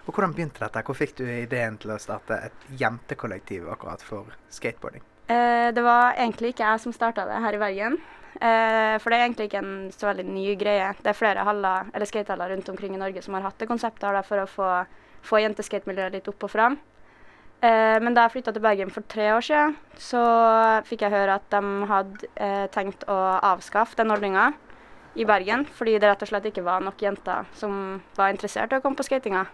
Og 0.05 0.13
Hvordan 0.13 0.37
begynte 0.37 0.63
dette? 0.63 0.85
Hvor 0.87 0.95
fikk 0.95 1.17
du 1.19 1.25
ideen 1.27 1.75
til 1.83 1.91
å 1.91 1.99
starte 1.99 2.39
et 2.47 2.65
jentekollektiv 2.79 3.67
akkurat 3.75 4.03
for 4.03 4.31
skateboarding? 4.55 5.03
Eh, 5.27 5.75
det 5.75 5.83
var 5.83 6.15
egentlig 6.15 6.55
ikke 6.55 6.63
jeg 6.63 6.87
som 6.87 6.95
starta 6.95 7.27
det 7.27 7.43
her 7.43 7.59
i 7.59 7.63
Bergen. 7.67 8.01
Eh, 8.39 8.95
for 9.03 9.11
det 9.11 9.17
er 9.17 9.27
egentlig 9.27 9.51
ikke 9.51 9.63
en 9.65 9.87
så 9.91 10.13
veldig 10.13 10.29
ny 10.31 10.51
greie. 10.55 10.93
Det 11.03 11.11
er 11.11 11.23
flere 11.25 11.43
skatehaller 12.07 12.55
rundt 12.55 12.69
omkring 12.71 12.95
i 12.95 13.03
Norge 13.03 13.23
som 13.25 13.35
har 13.35 13.49
hatt 13.49 13.59
det 13.59 13.67
konseptet 13.67 14.07
her 14.07 14.15
da, 14.15 14.23
for 14.23 14.43
å 14.43 14.47
få, 14.47 14.75
få 15.27 15.43
jenteskatemiljøet 15.43 16.21
litt 16.21 16.31
opp 16.31 16.47
og 16.47 16.55
fram. 16.55 16.79
Eh, 17.57 17.97
men 18.03 18.13
da 18.13 18.27
jeg 18.27 18.35
flytta 18.35 18.53
til 18.53 18.61
Bergen 18.61 18.91
for 18.93 19.05
tre 19.09 19.31
år 19.33 19.45
siden, 19.45 19.77
så 19.97 20.23
fikk 20.85 21.07
jeg 21.07 21.13
høre 21.15 21.39
at 21.39 21.47
de 21.53 21.61
hadde 21.89 22.29
eh, 22.35 22.65
tenkt 22.73 23.07
å 23.09 23.17
avskaffe 23.53 23.97
den 23.97 24.13
ordninga 24.13 24.51
i 25.17 25.25
Bergen, 25.25 25.65
fordi 25.65 25.95
det 25.97 26.11
rett 26.11 26.21
og 26.21 26.29
slett 26.29 26.45
ikke 26.51 26.65
var 26.65 26.83
nok 26.85 27.01
jenter 27.01 27.47
som 27.57 27.97
var 28.17 28.29
interessert 28.33 28.73
i 28.73 28.77
å 28.77 28.83
komme 28.83 28.99
på 28.99 29.07
skatinga. 29.07 29.47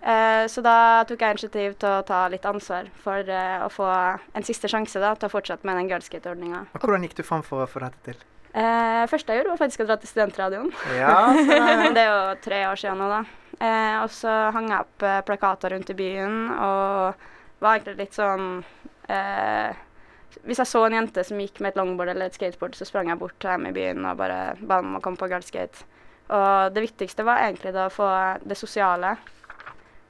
Eh, 0.00 0.46
så 0.48 0.62
da 0.62 1.04
tok 1.04 1.20
jeg 1.20 1.36
initiativ 1.36 1.76
til 1.82 1.90
å 1.90 2.04
ta 2.06 2.22
litt 2.30 2.46
ansvar 2.48 2.88
for 3.02 3.28
eh, 3.28 3.60
å 3.60 3.68
få 3.72 3.88
en 3.90 4.46
siste 4.46 4.70
sjanse 4.70 5.02
da, 5.02 5.12
til 5.18 5.28
å 5.28 5.32
fortsette 5.32 5.66
med 5.68 5.76
den 5.80 5.90
girlskate-ordninga. 5.90 6.68
Hvordan 6.78 7.04
gikk 7.04 7.18
du 7.18 7.24
fram 7.26 7.44
for 7.44 7.64
å 7.64 7.70
få 7.70 7.82
dette 7.82 8.12
til? 8.12 8.26
Eh, 8.58 9.04
første 9.10 9.34
jeg 9.34 9.42
gjorde, 9.42 9.52
var 9.52 9.60
faktisk 9.60 9.84
å 9.84 9.86
dra 9.86 9.96
til 10.00 10.10
studentradioen. 10.10 10.70
Ja, 10.96 11.30
det 11.94 12.02
er 12.02 12.08
jo 12.08 12.22
tre 12.42 12.62
år 12.66 12.80
siden 12.80 12.98
nå, 12.98 13.08
da. 13.12 13.20
Eh, 13.58 13.96
og 14.02 14.10
så 14.14 14.32
hang 14.54 14.70
jeg 14.72 14.86
opp 14.86 15.04
eh, 15.06 15.20
plakater 15.26 15.74
rundt 15.74 15.90
i 15.92 15.98
byen 15.98 16.40
og 16.54 17.28
var 17.58 17.74
egentlig 17.74 18.04
litt 18.04 18.14
sånn 18.14 18.60
eh, 19.10 19.74
Hvis 20.46 20.60
jeg 20.62 20.70
så 20.70 20.84
en 20.86 20.94
jente 20.94 21.24
som 21.26 21.40
gikk 21.42 21.58
med 21.58 21.72
et 21.72 21.80
longboard 21.80 22.12
eller 22.12 22.30
et 22.30 22.38
skateboard, 22.38 22.76
så 22.78 22.86
sprang 22.86 23.10
jeg 23.10 23.18
bort 23.18 23.34
til 23.42 23.50
dem 23.50 23.66
i 23.70 23.74
byen 23.74 24.06
og 24.06 24.20
bare 24.20 24.40
ba 24.60 24.78
dem 24.78 24.92
om 24.92 24.98
å 25.00 25.02
komme 25.04 25.20
på 25.20 25.30
girlskate. 25.30 25.86
Og 26.28 26.74
det 26.74 26.84
viktigste 26.84 27.24
var 27.26 27.42
egentlig 27.46 27.72
da 27.74 27.86
å 27.88 27.92
få 27.92 28.08
det 28.44 28.58
sosiale. 28.58 29.14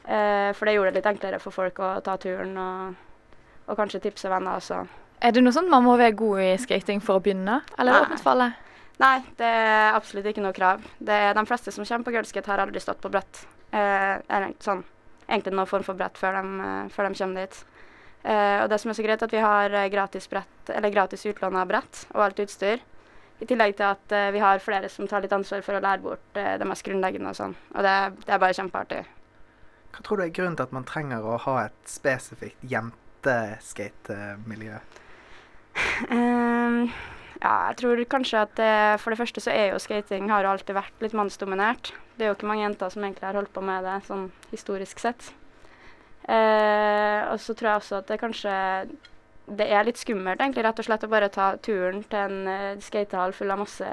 Eh, 0.05 0.51
for 0.57 0.65
det 0.65 0.75
gjorde 0.77 0.93
det 0.93 1.01
litt 1.01 1.11
enklere 1.13 1.41
for 1.43 1.55
folk 1.55 1.79
å 1.85 1.93
ta 2.05 2.17
turen 2.21 2.57
og, 2.59 2.97
og 3.69 3.79
kanskje 3.79 4.03
tipse 4.09 4.31
venner 4.33 4.57
også. 4.59 4.83
Er 5.21 5.35
det 5.35 5.43
noe 5.43 5.55
sånn 5.55 5.71
man 5.71 5.83
må 5.83 5.97
være 5.99 6.15
god 6.19 6.41
i 6.45 6.51
skating 6.63 7.01
for 7.03 7.19
å 7.19 7.23
begynne, 7.23 7.61
eller 7.77 7.93
er 7.93 8.05
det 8.05 8.09
åpent 8.09 8.23
for 8.23 8.37
alle? 8.37 8.53
Nei, 8.99 9.17
det 9.39 9.47
er 9.47 9.95
absolutt 9.95 10.27
ikke 10.31 10.43
noe 10.43 10.55
krav. 10.55 10.83
Det 10.99 11.15
er 11.15 11.35
De 11.35 11.47
fleste 11.47 11.73
som 11.75 11.85
kommer 11.87 12.05
på 12.07 12.13
girlskate, 12.15 12.51
har 12.51 12.59
aldri 12.63 12.81
stått 12.83 13.01
på 13.03 13.11
brett. 13.15 13.47
Eh, 13.71 14.15
eller 14.27 14.55
sånn, 14.63 14.85
egentlig 15.29 15.55
noen 15.55 15.71
form 15.71 15.85
for 15.87 15.95
brett 15.99 16.19
før 16.19 16.33
de, 16.39 16.43
eh, 16.67 16.89
før 16.95 17.09
de 17.09 17.19
kommer 17.19 17.47
dit. 17.47 17.57
Eh, 18.25 18.63
og 18.63 18.69
det 18.71 18.81
som 18.83 18.91
er 18.91 18.95
så 18.99 19.07
greit, 19.07 19.23
er 19.23 19.27
at 19.27 19.37
vi 19.37 19.45
har 19.45 19.71
eh, 19.71 19.89
gratis, 19.89 20.31
brett, 20.31 20.73
gratis 20.93 21.27
utlån 21.31 21.57
av 21.57 21.69
brett 21.71 22.07
og 22.15 22.25
alt 22.27 22.41
utstyr. 22.43 22.79
I 23.39 23.47
tillegg 23.47 23.77
til 23.79 23.87
at 23.87 24.13
eh, 24.13 24.33
vi 24.35 24.41
har 24.43 24.59
flere 24.59 24.89
som 24.91 25.07
tar 25.07 25.23
litt 25.23 25.33
ansvar 25.33 25.63
for 25.63 25.75
å 25.79 25.83
lære 25.83 26.03
bort 26.03 26.35
eh, 26.35 26.59
det 26.59 26.67
mest 26.67 26.83
grunnleggende 26.87 27.31
og 27.31 27.37
sånn. 27.39 27.55
Og 27.77 27.83
det, 27.87 27.97
det 28.25 28.33
er 28.35 28.43
bare 28.43 28.59
kjempeartig. 28.59 29.03
Hva 29.95 30.01
tror 30.05 30.17
du 30.19 30.23
er 30.27 30.35
grunnen 30.35 30.57
til 30.59 30.67
at 30.67 30.75
man 30.75 30.89
trenger 30.89 31.23
å 31.23 31.39
ha 31.47 31.55
et 31.69 31.81
spesifikt 31.87 32.59
jenteskatemiljø? 32.67 34.77
Ehm, 36.15 36.89
ja, 37.39 37.55
jeg 37.71 37.77
tror 37.83 38.05
kanskje 38.11 38.45
at 38.45 38.55
det, 38.59 39.01
for 39.03 39.15
det 39.15 39.21
første 39.21 39.43
så 39.45 39.53
er 39.55 39.73
jo 39.73 39.83
skating 39.83 40.31
har 40.33 40.47
jo 40.47 40.53
alltid 40.55 40.77
vært 40.77 41.05
litt 41.05 41.17
mannsdominert. 41.17 41.93
Det 42.17 42.27
er 42.27 42.33
jo 42.33 42.39
ikke 42.39 42.51
mange 42.51 42.65
jenter 42.65 42.91
som 42.91 43.05
egentlig 43.05 43.29
har 43.29 43.39
holdt 43.39 43.53
på 43.55 43.63
med 43.65 43.87
det 43.87 44.01
sånn 44.09 44.27
historisk 44.51 45.03
sett. 45.03 45.31
Eh, 46.29 47.21
og 47.31 47.39
så 47.41 47.55
tror 47.55 47.71
jeg 47.71 47.83
også 47.83 48.01
at 48.03 48.11
det 48.11 48.19
kanskje 48.21 48.57
det 49.49 49.69
er 49.73 49.87
litt 49.87 50.01
skummelt 50.01 50.43
egentlig 50.43 50.65
rett 50.67 50.81
og 50.81 50.85
slett 50.85 51.07
å 51.07 51.11
bare 51.11 51.31
ta 51.33 51.53
turen 51.65 52.03
til 52.05 52.19
en 52.21 52.51
uh, 52.51 52.83
skatehall 52.85 53.33
full 53.33 53.55
av 53.55 53.63
masse 53.63 53.93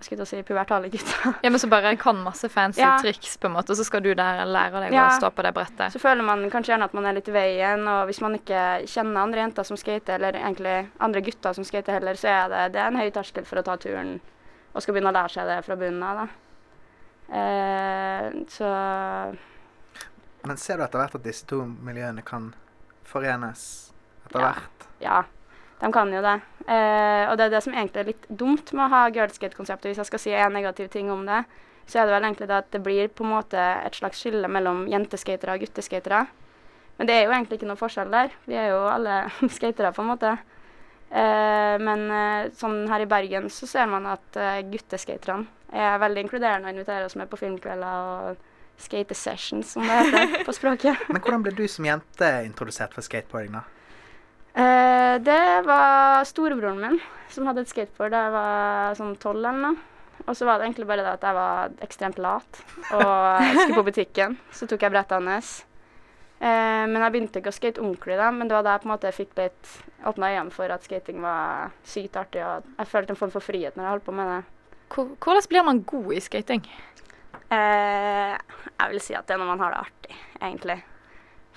skulle 0.00 0.24
til 0.24 0.26
si 0.26 0.42
pubertale 0.42 0.88
gutter. 0.92 1.34
Ja, 1.44 1.50
men 1.50 1.58
så 1.58 1.68
bare 1.68 1.96
kan 1.96 2.16
masse 2.22 2.48
fancy 2.48 2.80
Ja. 2.80 2.96
triks, 3.02 3.36
på 3.36 3.46
en 3.48 3.52
måte, 3.56 3.70
og 3.74 3.76
så 3.76 3.84
skal 3.84 4.00
du 4.02 4.14
der 4.14 4.44
lære 4.46 4.80
deg 4.84 4.92
Ja. 4.94 5.08
å 5.08 5.16
stå 5.18 5.30
på 5.34 5.42
det 5.42 5.52
brettet. 5.54 5.92
Så 5.92 5.98
føler 5.98 6.22
man 6.22 6.44
kanskje 6.50 6.72
gjerne 6.74 6.84
at 6.84 6.94
man 6.94 7.06
er 7.06 7.12
litt 7.18 7.28
i 7.28 7.32
veien, 7.34 7.86
og 7.88 8.06
hvis 8.06 8.20
man 8.20 8.34
ikke 8.38 8.86
kjenner 8.86 9.20
andre 9.22 9.40
jenter 9.42 9.64
som 9.64 9.76
skater, 9.76 10.14
eller 10.14 10.32
egentlig 10.38 10.88
andre 11.00 11.20
gutter 11.20 11.52
som 11.52 11.64
skater 11.64 11.92
heller, 11.98 12.14
så 12.14 12.28
er 12.28 12.48
det, 12.48 12.72
det 12.72 12.80
er 12.82 12.86
en 12.92 12.96
høy 13.00 13.10
terskel 13.10 13.44
for 13.44 13.58
å 13.58 13.64
ta 13.64 13.76
turen 13.76 14.20
og 14.74 14.82
skal 14.82 14.94
begynne 14.94 15.10
å 15.10 15.16
lære 15.16 15.30
seg 15.32 15.46
det 15.48 15.64
fra 15.64 15.76
bunnen 15.76 16.02
av. 16.02 16.16
da. 16.22 16.28
Eh, 17.34 18.30
så 18.48 19.36
Men 20.46 20.56
ser 20.56 20.78
du 20.78 20.84
etter 20.84 20.98
hvert 21.02 21.14
at 21.18 21.24
disse 21.26 21.44
to 21.46 21.62
miljøene 21.66 22.22
kan 22.24 22.54
forenes 23.08 23.92
etter 24.26 24.40
Ja. 24.40 24.52
hvert? 24.52 24.86
ja, 25.00 25.22
de 25.78 25.92
kan 25.94 26.10
jo 26.12 26.22
det. 26.24 26.36
Eh, 26.66 27.24
og 27.30 27.38
det 27.38 27.46
er 27.46 27.54
det 27.54 27.62
som 27.64 27.74
egentlig 27.74 28.02
er 28.02 28.10
litt 28.10 28.26
dumt 28.28 28.72
med 28.74 28.86
å 28.86 28.92
ha 28.92 29.04
girlskate-konseptet. 29.14 29.92
Hvis 29.92 30.02
jeg 30.02 30.10
skal 30.10 30.22
si 30.22 30.34
en 30.34 30.52
negativ 30.56 30.90
ting 30.92 31.10
om 31.12 31.24
det, 31.28 31.44
så 31.88 32.02
er 32.02 32.08
det 32.08 32.16
vel 32.16 32.26
egentlig 32.28 32.50
det 32.50 32.58
at 32.58 32.68
det 32.74 32.82
blir 32.84 33.08
på 33.08 33.24
en 33.24 33.32
måte 33.32 33.62
et 33.86 33.96
slags 33.96 34.20
skille 34.20 34.50
mellom 34.52 34.84
jenteskatere 34.90 35.54
og 35.54 35.64
gutteskatere. 35.64 36.26
Men 36.98 37.08
det 37.08 37.14
er 37.14 37.24
jo 37.24 37.32
egentlig 37.32 37.60
ikke 37.60 37.70
noe 37.70 37.80
forskjell 37.80 38.10
der. 38.12 38.34
Vi 38.50 38.58
er 38.58 38.72
jo 38.74 38.82
alle 38.90 39.22
skatere, 39.56 39.94
på 39.94 40.04
en 40.04 40.10
måte. 40.10 40.34
Uh, 41.08 41.78
men 41.80 42.02
uh, 42.12 42.50
sånn 42.52 42.82
her 42.90 43.00
i 43.00 43.08
Bergen 43.08 43.46
så 43.48 43.64
ser 43.64 43.86
man 43.88 44.04
at 44.10 44.36
uh, 44.36 44.58
gutteskaterne 44.68 45.48
er 45.72 45.96
veldig 46.02 46.26
inkluderende 46.26 46.68
og 46.68 46.74
inviterer 46.74 47.06
oss 47.06 47.16
med 47.16 47.30
på 47.30 47.38
filmkvelder 47.40 48.10
og 48.10 48.42
skate-sessions, 48.82 49.72
som 49.72 49.88
det 49.88 49.96
heter 50.12 50.44
på 50.44 50.52
språket. 50.52 51.00
Men 51.12 51.22
hvordan 51.24 51.46
ble 51.46 51.54
du 51.56 51.64
som 51.70 51.88
jente 51.88 52.28
introdusert 52.44 52.92
for 52.96 53.04
skateboarding, 53.04 53.56
da? 53.56 53.64
Eh, 54.58 55.14
det 55.22 55.62
var 55.68 56.24
storebroren 56.26 56.80
min 56.82 56.98
som 57.30 57.46
hadde 57.46 57.62
et 57.62 57.70
skateboard 57.70 58.10
da 58.10 58.24
jeg 58.24 58.34
var 58.34 58.98
sånn 58.98 59.14
tolv 59.22 59.44
eller 59.44 59.62
noe. 59.62 59.86
Og 60.26 60.34
så 60.36 60.44
var 60.48 60.58
det 60.58 60.66
egentlig 60.66 60.88
bare 60.88 61.04
det 61.06 61.14
at 61.14 61.24
jeg 61.24 61.36
var 61.36 61.76
ekstremt 61.84 62.18
lat 62.20 62.58
og 62.90 63.44
skulle 63.62 63.78
på 63.78 63.86
butikken. 63.86 64.34
Så 64.52 64.66
tok 64.68 64.82
jeg 64.84 64.92
brettet 64.92 65.22
hans. 65.22 65.52
Eh, 66.38 66.84
men 66.90 66.98
jeg 66.98 67.14
begynte 67.14 67.40
ikke 67.40 67.52
å 67.52 67.56
skate 67.56 67.82
ordentlig 67.82 68.18
da, 68.18 68.28
men 68.34 68.50
det 68.50 68.54
var 68.58 68.66
da 68.66 68.74
jeg 68.74 68.82
på 68.82 68.88
en 68.88 68.94
måte 68.94 69.14
fikk 69.14 69.38
litt 69.38 69.72
åpna 70.06 70.32
øynene 70.34 70.54
for 70.54 70.74
at 70.74 70.84
skating 70.86 71.22
var 71.22 71.72
sykt 71.86 72.18
artig, 72.18 72.44
og 72.46 72.68
jeg 72.78 72.90
følte 72.92 73.14
en 73.14 73.18
form 73.18 73.32
for 73.34 73.42
frihet 73.42 73.78
når 73.78 73.84
jeg 73.84 73.94
holdt 73.94 74.06
på 74.06 74.14
med 74.18 74.30
det. 74.34 74.42
Hvordan 74.94 75.48
blir 75.50 75.66
man 75.66 75.82
god 75.86 76.12
i 76.14 76.20
skating? 76.22 76.68
Eh, 77.54 78.36
jeg 78.36 78.92
vil 78.92 79.02
si 79.02 79.16
at 79.18 79.26
det 79.26 79.34
er 79.34 79.42
når 79.42 79.50
man 79.54 79.64
har 79.64 79.74
det 79.74 79.82
artig, 79.86 80.20
egentlig. 80.38 80.78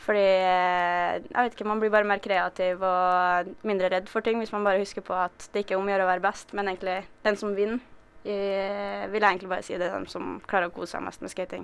Fordi 0.01 0.17
eh, 0.24 1.20
jeg 1.22 1.36
vet 1.38 1.53
ikke, 1.55 1.67
man 1.70 1.79
blir 1.81 1.91
bare 1.93 2.08
mer 2.10 2.17
kreativ 2.24 2.81
og 2.81 3.51
mindre 3.67 3.91
redd 3.93 4.08
for 4.10 4.25
ting 4.25 4.39
hvis 4.41 4.51
man 4.55 4.63
bare 4.65 4.81
husker 4.81 5.03
på 5.05 5.13
at 5.13 5.46
det 5.53 5.62
ikke 5.65 5.75
er 5.75 5.81
om 5.81 5.86
å 5.86 5.93
gjøre 5.93 6.08
å 6.08 6.10
være 6.10 6.24
best, 6.25 6.53
men 6.58 6.72
egentlig 6.72 7.03
den 7.27 7.38
som 7.38 7.53
vinner, 7.58 7.79
Jeg 8.24 9.10
vil 9.10 9.24
egentlig 9.25 9.50
bare 9.50 9.63
si 9.65 9.74
det 9.77 9.88
er 9.88 9.96
den 9.98 10.05
som 10.10 10.36
klarer 10.46 10.70
å 10.70 10.74
kose 10.75 10.91
seg 10.93 11.01
mest 11.01 11.22
med 11.25 11.31
skating. 11.34 11.63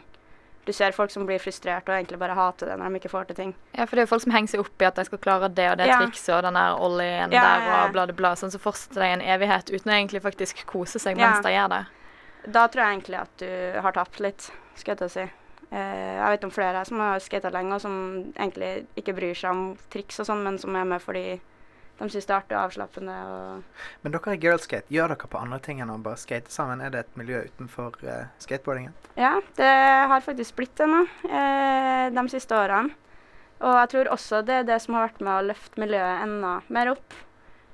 Du 0.66 0.72
ser 0.74 0.92
folk 0.92 1.12
som 1.14 1.24
blir 1.26 1.38
frustrert 1.40 1.86
og 1.88 1.94
egentlig 1.96 2.18
bare 2.20 2.34
hater 2.36 2.68
det 2.72 2.78
når 2.80 2.90
de 2.90 3.00
ikke 3.00 3.12
får 3.14 3.28
til 3.30 3.38
ting. 3.38 3.52
Ja, 3.78 3.86
for 3.86 3.96
det 3.96 4.02
er 4.02 4.08
jo 4.08 4.10
folk 4.16 4.24
som 4.26 4.34
henger 4.34 4.52
seg 4.52 4.64
opp 4.64 4.82
i 4.82 4.88
at 4.90 4.98
de 4.98 5.06
skal 5.06 5.22
klare 5.22 5.50
det 5.54 5.68
og 5.72 5.78
det 5.78 5.88
Ja. 5.88 6.00
trikset 6.02 6.34
og 6.36 6.42
den 6.44 6.58
der 6.58 6.74
ollien 6.82 7.32
Ja, 7.32 7.44
der 7.46 7.86
og 7.86 7.94
bla, 7.94 8.06
bla, 8.10 8.14
bla. 8.18 8.32
Sånn 8.36 8.52
så 8.52 8.60
fortsetter 8.60 9.00
de 9.06 9.08
en 9.16 9.22
evighet 9.22 9.70
uten 9.72 9.94
å 9.94 9.96
egentlig 9.96 10.22
faktisk 10.26 10.66
kose 10.66 11.00
seg 11.00 11.16
Ja. 11.18 11.30
mens 11.30 11.46
de 11.46 11.54
gjør 11.54 11.70
det. 11.70 11.86
Da 12.52 12.68
tror 12.68 12.84
jeg 12.84 13.00
egentlig 13.00 13.20
at 13.22 13.38
du 13.38 13.82
har 13.82 13.92
tapt 13.94 14.20
litt, 14.20 14.52
skal 14.76 14.96
jeg 14.96 14.98
til 14.98 15.08
å 15.08 15.12
si. 15.12 15.32
Eh, 15.68 16.16
jeg 16.16 16.32
vet 16.32 16.48
om 16.48 16.54
flere 16.54 16.82
som 16.88 17.02
har 17.04 17.20
skata 17.24 17.52
lenge, 17.52 17.76
og 17.76 17.84
som 17.84 17.96
egentlig 18.38 18.88
ikke 19.00 19.16
bryr 19.18 19.36
seg 19.36 19.52
om 19.52 19.64
triks 19.94 20.22
og 20.24 20.30
sånn, 20.30 20.44
men 20.46 20.60
som 20.62 20.76
er 20.80 20.88
med 20.88 21.04
fordi 21.04 21.26
de 21.98 22.08
syns 22.14 22.28
det 22.30 22.34
er 22.34 22.38
artig 22.38 22.56
og 22.56 22.62
avslappende. 22.62 23.16
Og 23.34 23.88
Men 24.06 24.14
dere 24.14 24.36
i 24.36 24.42
girlskate, 24.42 24.94
gjør 24.94 25.14
dere 25.14 25.30
på 25.32 25.42
andre 25.42 25.60
ting 25.66 25.82
enn 25.82 25.92
å 25.92 25.98
bare 26.04 26.22
skate 26.22 26.54
sammen? 26.54 26.82
Er 26.82 26.94
det 26.94 27.04
et 27.04 27.18
miljø 27.20 27.42
utenfor 27.50 27.98
uh, 28.06 28.30
skateboardingen? 28.44 28.94
ja, 29.18 29.34
det 29.58 29.74
har 30.12 30.22
faktisk 30.22 30.56
blitt 30.60 30.76
det 30.78 30.88
nå 30.92 31.04
eh, 31.26 32.08
de 32.14 32.26
siste 32.32 32.56
årene. 32.56 32.94
Og 33.58 33.74
jeg 33.74 33.90
tror 33.90 34.12
også 34.14 34.44
det 34.46 34.60
er 34.60 34.68
det 34.68 34.78
som 34.84 34.94
har 34.94 35.08
vært 35.08 35.24
med 35.26 35.34
å 35.34 35.48
løfte 35.50 35.82
miljøet 35.82 36.28
enda 36.28 36.60
mer 36.70 36.92
opp. 36.94 37.18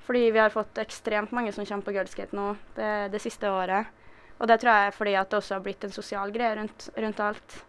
Fordi 0.08 0.24
vi 0.32 0.40
har 0.40 0.52
fått 0.52 0.80
ekstremt 0.80 1.32
mange 1.36 1.52
som 1.56 1.68
kommer 1.68 1.84
på 1.84 1.94
girlskate 1.96 2.36
nå 2.36 2.54
det, 2.78 3.12
det 3.12 3.22
siste 3.24 3.52
året. 3.52 3.92
Og 4.40 4.48
det 4.48 4.58
tror 4.60 4.72
jeg 4.72 4.88
er 4.88 4.96
fordi 4.96 5.14
at 5.20 5.30
det 5.32 5.40
også 5.40 5.58
har 5.58 5.64
blitt 5.64 5.84
en 5.84 5.96
sosial 5.96 6.32
greie 6.32 6.56
rundt, 6.60 6.90
rundt 6.96 7.22
alt. 7.24 7.60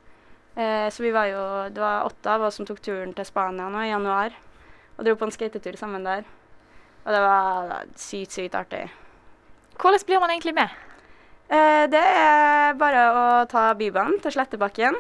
Eh, 0.57 0.89
så 0.91 1.03
vi 1.03 1.11
var 1.11 1.27
jo, 1.27 1.43
det 1.75 1.81
var 1.83 2.05
åtte 2.07 2.31
av 2.31 2.43
oss 2.47 2.55
som 2.61 2.67
tok 2.69 2.81
turen 2.85 3.15
til 3.17 3.27
Spania 3.27 3.67
nå 3.69 3.81
i 3.83 3.91
januar. 3.91 4.35
Og 4.99 5.05
dro 5.05 5.17
på 5.19 5.27
en 5.27 5.35
skatetur 5.35 5.77
sammen 5.77 6.05
der. 6.07 6.23
Og 7.05 7.11
det 7.13 7.21
var 7.21 7.73
sykt, 7.99 8.33
sykt 8.37 8.55
artig. 8.55 8.85
Hvordan 9.81 10.05
blir 10.07 10.21
man 10.23 10.31
egentlig 10.31 10.55
med? 10.55 10.71
Eh, 11.51 11.87
det 11.91 12.01
er 12.01 12.75
bare 12.81 13.03
å 13.13 13.25
ta 13.51 13.67
Bybanen 13.77 14.21
til 14.23 14.33
Slettebakken. 14.33 14.95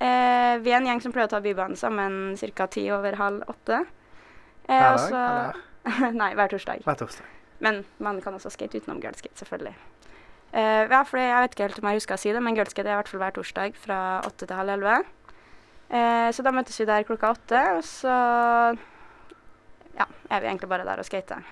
Eh, 0.00 0.56
vi 0.64 0.72
er 0.72 0.78
en 0.80 0.86
gjeng 0.88 1.02
som 1.04 1.12
pleier 1.12 1.28
å 1.28 1.34
ta 1.36 1.40
Bybanen 1.44 1.76
sammen 1.76 2.34
ca. 2.56 2.66
ti 2.66 2.88
over 2.90 3.12
halv 3.20 3.44
åtte. 3.48 3.84
Eh, 4.68 4.80
Hver 4.80 4.96
dag, 4.96 5.54
så- 5.54 5.64
Nei, 6.20 6.34
hver 6.34 6.48
torsdag. 6.48 6.82
Hver 6.84 6.96
torsdag. 6.96 7.24
Men 7.60 7.84
man 7.98 8.20
kan 8.20 8.34
også 8.34 8.50
skate 8.50 8.78
utenom 8.80 9.00
girlskate, 9.00 9.34
selvfølgelig. 9.38 9.74
Eh, 10.52 10.84
ja, 10.88 11.02
for 11.04 11.20
jeg 11.20 11.44
vet 11.44 11.54
ikke 11.54 11.66
helt 11.66 11.80
om 11.82 11.90
jeg 11.90 12.00
husker 12.00 12.16
å 12.16 12.22
si 12.22 12.32
det, 12.32 12.42
men 12.44 12.56
girlskate 12.56 12.88
er 12.88 12.96
i 12.96 13.00
hvert 13.02 13.10
fall 13.12 13.22
hver 13.22 13.36
torsdag 13.36 13.76
fra 13.82 13.98
åtte 14.24 14.48
til 14.48 14.56
halv 14.56 14.76
elleve. 14.78 15.02
Eh, 15.88 16.28
så 16.32 16.44
da 16.44 16.52
møtes 16.52 16.80
vi 16.80 16.88
der 16.88 17.04
klokka 17.08 17.34
åtte, 17.36 17.62
og 17.76 17.84
så 17.84 18.16
ja, 19.98 20.06
er 20.30 20.40
vi 20.40 20.48
egentlig 20.48 20.70
bare 20.72 20.88
der 20.88 21.02
og 21.02 21.08
skater. 21.08 21.44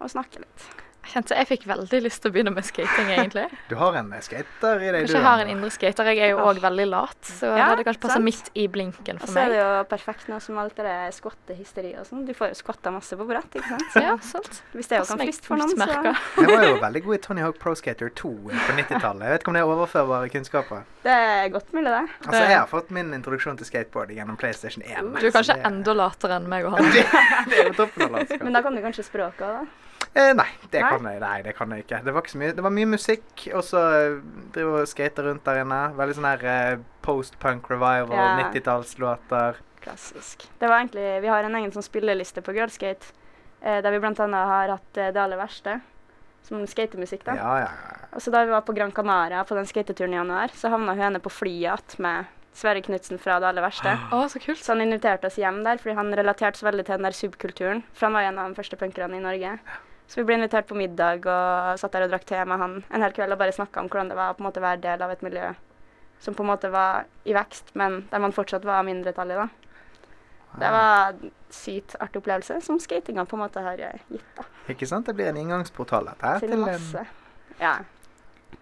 Og 0.00 0.12
snakker 0.12 0.44
litt. 0.44 0.89
Kjente 1.10 1.34
jeg 1.34 1.48
fikk 1.48 1.64
veldig 1.66 1.98
lyst 2.04 2.22
til 2.22 2.30
å 2.30 2.34
begynne 2.36 2.52
med 2.54 2.64
skating, 2.66 3.08
egentlig. 3.16 3.46
Du 3.70 3.74
har 3.80 3.96
en 3.98 4.12
skater 4.22 4.82
i 4.84 4.90
deg, 4.92 5.00
Kanskje 5.04 5.16
jeg 5.18 5.24
har 5.26 5.42
en 5.42 5.50
indre 5.50 5.70
skater. 5.74 6.10
Jeg 6.12 6.20
er 6.22 6.32
jo 6.34 6.38
òg 6.46 6.60
veldig 6.62 6.86
lat, 6.90 7.18
så 7.26 7.50
det 7.56 7.64
hadde 7.64 7.84
kanskje 7.88 8.02
passa 8.04 8.20
midt 8.22 8.50
i 8.54 8.66
blinken 8.70 9.18
Og 9.20 9.26
så 9.28 9.42
er 9.42 9.50
det 9.54 9.58
jo 9.58 9.68
perfekt 9.90 10.28
nå 10.30 10.38
som 10.44 10.58
alt 10.62 10.76
det 10.78 10.86
der 10.86 11.10
skvattehysteri 11.16 11.92
og 11.98 12.06
sånn. 12.06 12.22
Du 12.28 12.32
får 12.36 12.52
jo 12.52 12.58
skvatta 12.60 12.92
masse 12.94 13.18
på 13.18 13.26
brett, 13.28 13.50
ikke 13.58 13.72
sant. 13.74 13.98
Ja, 13.98 14.14
sant. 14.22 14.60
Hvis 14.76 14.90
det 14.92 15.00
jo 15.02 15.08
kan 15.10 15.18
meg 15.20 15.30
friste 15.32 15.50
for 15.50 15.60
noen, 15.60 15.74
så. 15.74 16.14
Jeg 16.44 16.52
var 16.54 16.66
jo 16.68 16.78
veldig 16.86 17.02
god 17.08 17.18
i 17.18 17.20
Tony 17.26 17.44
Hawk 17.44 17.58
Pro 17.62 17.74
Skater 17.78 18.12
2 18.22 18.30
på 18.46 18.76
90-tallet. 18.78 19.26
Jeg 19.26 19.34
vet 19.34 19.44
ikke 19.44 19.52
om 19.52 19.58
det 19.58 19.64
er 19.64 19.74
overførbare 19.74 20.30
kunnskaper. 20.32 20.86
det 21.04 21.16
er 21.18 21.50
godt 21.54 21.74
mulig, 21.74 21.90
det. 21.90 22.04
Altså, 22.26 22.42
Jeg 22.44 22.56
har 22.58 22.70
fått 22.70 22.90
min 22.94 23.12
introduksjon 23.18 23.58
til 23.60 23.66
skateboard 23.68 24.14
gjennom 24.14 24.38
PlayStation 24.40 24.84
1. 24.86 25.12
Du 25.20 25.26
er 25.26 25.34
kanskje 25.34 25.58
det- 25.58 25.66
enda 25.70 25.94
latere 25.98 26.38
enn 26.40 26.48
meg 26.48 26.64
og 26.70 26.74
han. 26.78 26.90
det, 26.94 27.04
det 27.50 27.58
er 27.64 27.70
jo 27.72 27.76
toppen 27.82 28.06
av 28.06 28.18
latskap. 28.20 28.42
Men 28.46 28.56
da 28.58 28.62
kan 28.62 28.76
du 28.78 28.82
kanskje 28.84 29.06
språket 29.10 29.46
òg, 29.46 29.60
da. 29.62 29.89
Eh, 30.14 30.32
nei, 30.34 30.48
det 30.72 30.80
Nei? 30.82 30.88
kan 30.90 31.04
jeg, 31.06 31.20
nei, 31.22 31.36
det 31.46 31.52
kan 31.54 31.70
jeg 31.70 31.84
ikke. 31.84 32.00
Det 32.04 32.12
var 32.16 32.24
ikke 32.24 32.32
så 32.32 32.38
mye. 32.42 32.54
Det 32.58 32.62
var 32.66 32.72
mye 32.74 32.88
musikk, 32.90 33.44
og 33.54 33.62
så 33.62 33.82
eh, 33.94 34.16
driver 34.56 34.80
og 34.82 34.88
skater 34.90 35.28
rundt 35.28 35.44
der 35.46 35.60
inne. 35.62 35.78
Veldig 35.94 36.16
sånn 36.18 36.26
her 36.26 36.42
eh, 36.50 36.80
post-punk 37.06 37.68
revival, 37.70 38.10
Ja. 38.18 38.32
90-tallslåter. 38.42 39.60
Klassisk. 39.80 40.48
Det 40.60 40.68
var 40.68 40.82
egentlig, 40.82 41.06
Vi 41.22 41.30
har 41.30 41.46
en 41.46 41.54
egen 41.60 41.70
sånn 41.72 41.86
spilleliste 41.86 42.42
på 42.42 42.52
Girlskate, 42.56 43.12
eh, 43.62 43.78
der 43.80 43.94
vi 43.94 44.00
bl.a. 44.02 44.12
har 44.50 44.74
hatt 44.74 44.98
eh, 44.98 45.12
Det 45.14 45.22
aller 45.22 45.38
verste, 45.40 45.78
som 46.42 46.66
skatemusikk. 46.66 47.22
da. 47.30 47.36
Ja, 47.38 47.54
ja, 47.62 47.70
ja. 47.70 47.96
Og 48.12 48.20
så 48.24 48.32
Da 48.34 48.42
vi 48.44 48.50
var 48.50 48.66
på 48.66 48.74
Gran 48.74 48.90
Canaria 48.92 49.44
på 49.46 49.54
den 49.54 49.66
skateturen 49.70 50.12
i 50.12 50.18
januar, 50.18 50.50
så 50.52 50.68
havna 50.74 50.92
hun 50.98 51.06
ene 51.12 51.20
på 51.22 51.30
flyet 51.30 51.94
med 52.02 52.26
Sverre 52.52 52.82
Knutsen 52.82 53.16
fra 53.22 53.38
Det 53.38 53.46
aller 53.46 53.62
verste. 53.62 53.94
Å, 54.12 54.24
så 54.28 54.42
kult. 54.42 54.58
Så 54.58 54.74
han 54.74 54.82
inviterte 54.82 55.30
oss 55.30 55.38
hjem 55.38 55.62
der, 55.62 55.78
fordi 55.78 55.94
han 55.94 56.10
relaterte 56.18 56.58
så 56.58 56.66
veldig 56.66 56.84
til 56.88 56.98
den 56.98 57.06
der 57.06 57.16
subkulturen. 57.16 57.84
For 57.94 58.08
han 58.10 58.18
var 58.18 58.26
en 58.26 58.38
av 58.42 58.50
de 58.50 58.58
første 58.58 58.76
punkerne 58.80 59.16
i 59.16 59.22
Norge. 59.22 59.54
Så 60.10 60.18
vi 60.18 60.26
ble 60.26 60.40
invitert 60.40 60.66
på 60.66 60.74
middag 60.74 61.26
og 61.30 61.78
satt 61.78 61.94
der 61.94 62.08
og 62.08 62.10
drakk 62.10 62.24
te 62.26 62.38
med 62.42 62.58
han 62.58 62.72
en 62.82 63.02
hel 63.04 63.12
kveld 63.14 63.30
og 63.30 63.38
bare 63.38 63.54
snakka 63.54 63.82
om 63.82 63.90
hvordan 63.90 64.10
det 64.10 64.18
var 64.18 64.34
på 64.34 64.42
en 64.42 64.48
måte 64.48 64.62
være 64.64 64.82
del 64.82 65.04
av 65.06 65.12
et 65.14 65.22
miljø 65.22 65.52
som 66.20 66.34
på 66.34 66.42
en 66.42 66.50
måte 66.50 66.68
var 66.68 67.06
i 67.24 67.32
vekst, 67.32 67.70
men 67.78 68.02
der 68.10 68.20
man 68.20 68.34
fortsatt 68.36 68.66
var 68.68 68.82
mindretallet. 68.84 69.38
da. 69.38 69.48
Det 70.60 70.70
var 70.74 71.14
en 71.14 71.30
sykt 71.54 71.94
artig 72.02 72.20
opplevelse, 72.20 72.58
som 72.66 72.80
skatinga 72.82 73.24
på 73.24 73.38
en 73.38 73.44
måte 73.44 73.62
har 73.64 73.78
gitt. 73.80 74.26
da. 74.36 74.44
Ikke 74.68 74.86
sant? 74.86 75.06
Det 75.06 75.14
blir 75.16 75.30
en 75.30 75.38
inngangsportal 75.40 76.10
dette 76.10 76.26
her 76.26 76.42
Til 76.42 76.52
til 76.52 76.64
masse. 76.64 77.06
Ja. 77.60 77.78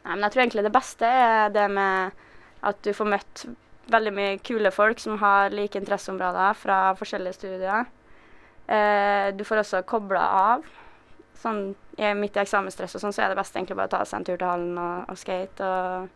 Nei, 0.05 0.15
men 0.15 0.27
jeg 0.27 0.33
tror 0.33 0.43
egentlig 0.45 0.67
det 0.69 0.75
beste 0.77 1.09
er 1.09 1.49
det 1.51 1.67
med 1.73 2.27
at 2.69 2.83
du 2.85 2.93
får 2.95 3.11
møtt 3.11 3.47
veldig 3.89 4.13
mye 4.15 4.39
kule 4.45 4.71
folk 4.71 5.01
som 5.01 5.19
har 5.19 5.51
like 5.51 5.81
interesseområder 5.81 6.59
fra 6.61 6.79
forskjellige 6.99 7.39
studier. 7.41 7.89
Eh, 8.69 9.33
du 9.33 9.45
får 9.49 9.65
også 9.65 9.83
kobla 9.89 10.23
av. 10.53 10.69
Sånn, 11.39 11.75
midt 12.19 12.37
i 12.37 12.43
eksamensstress 12.43 12.97
og 12.99 13.03
sånn, 13.05 13.15
så 13.15 13.25
er 13.25 13.33
det 13.33 13.39
best 13.39 13.55
egentlig 13.55 13.77
bare 13.79 13.91
å 13.91 13.97
ta 13.97 14.05
seg 14.09 14.21
en 14.21 14.25
tur 14.27 14.39
til 14.39 14.49
hallen 14.49 14.79
og, 14.83 15.11
og 15.13 15.21
skate. 15.21 15.67
og 15.67 16.09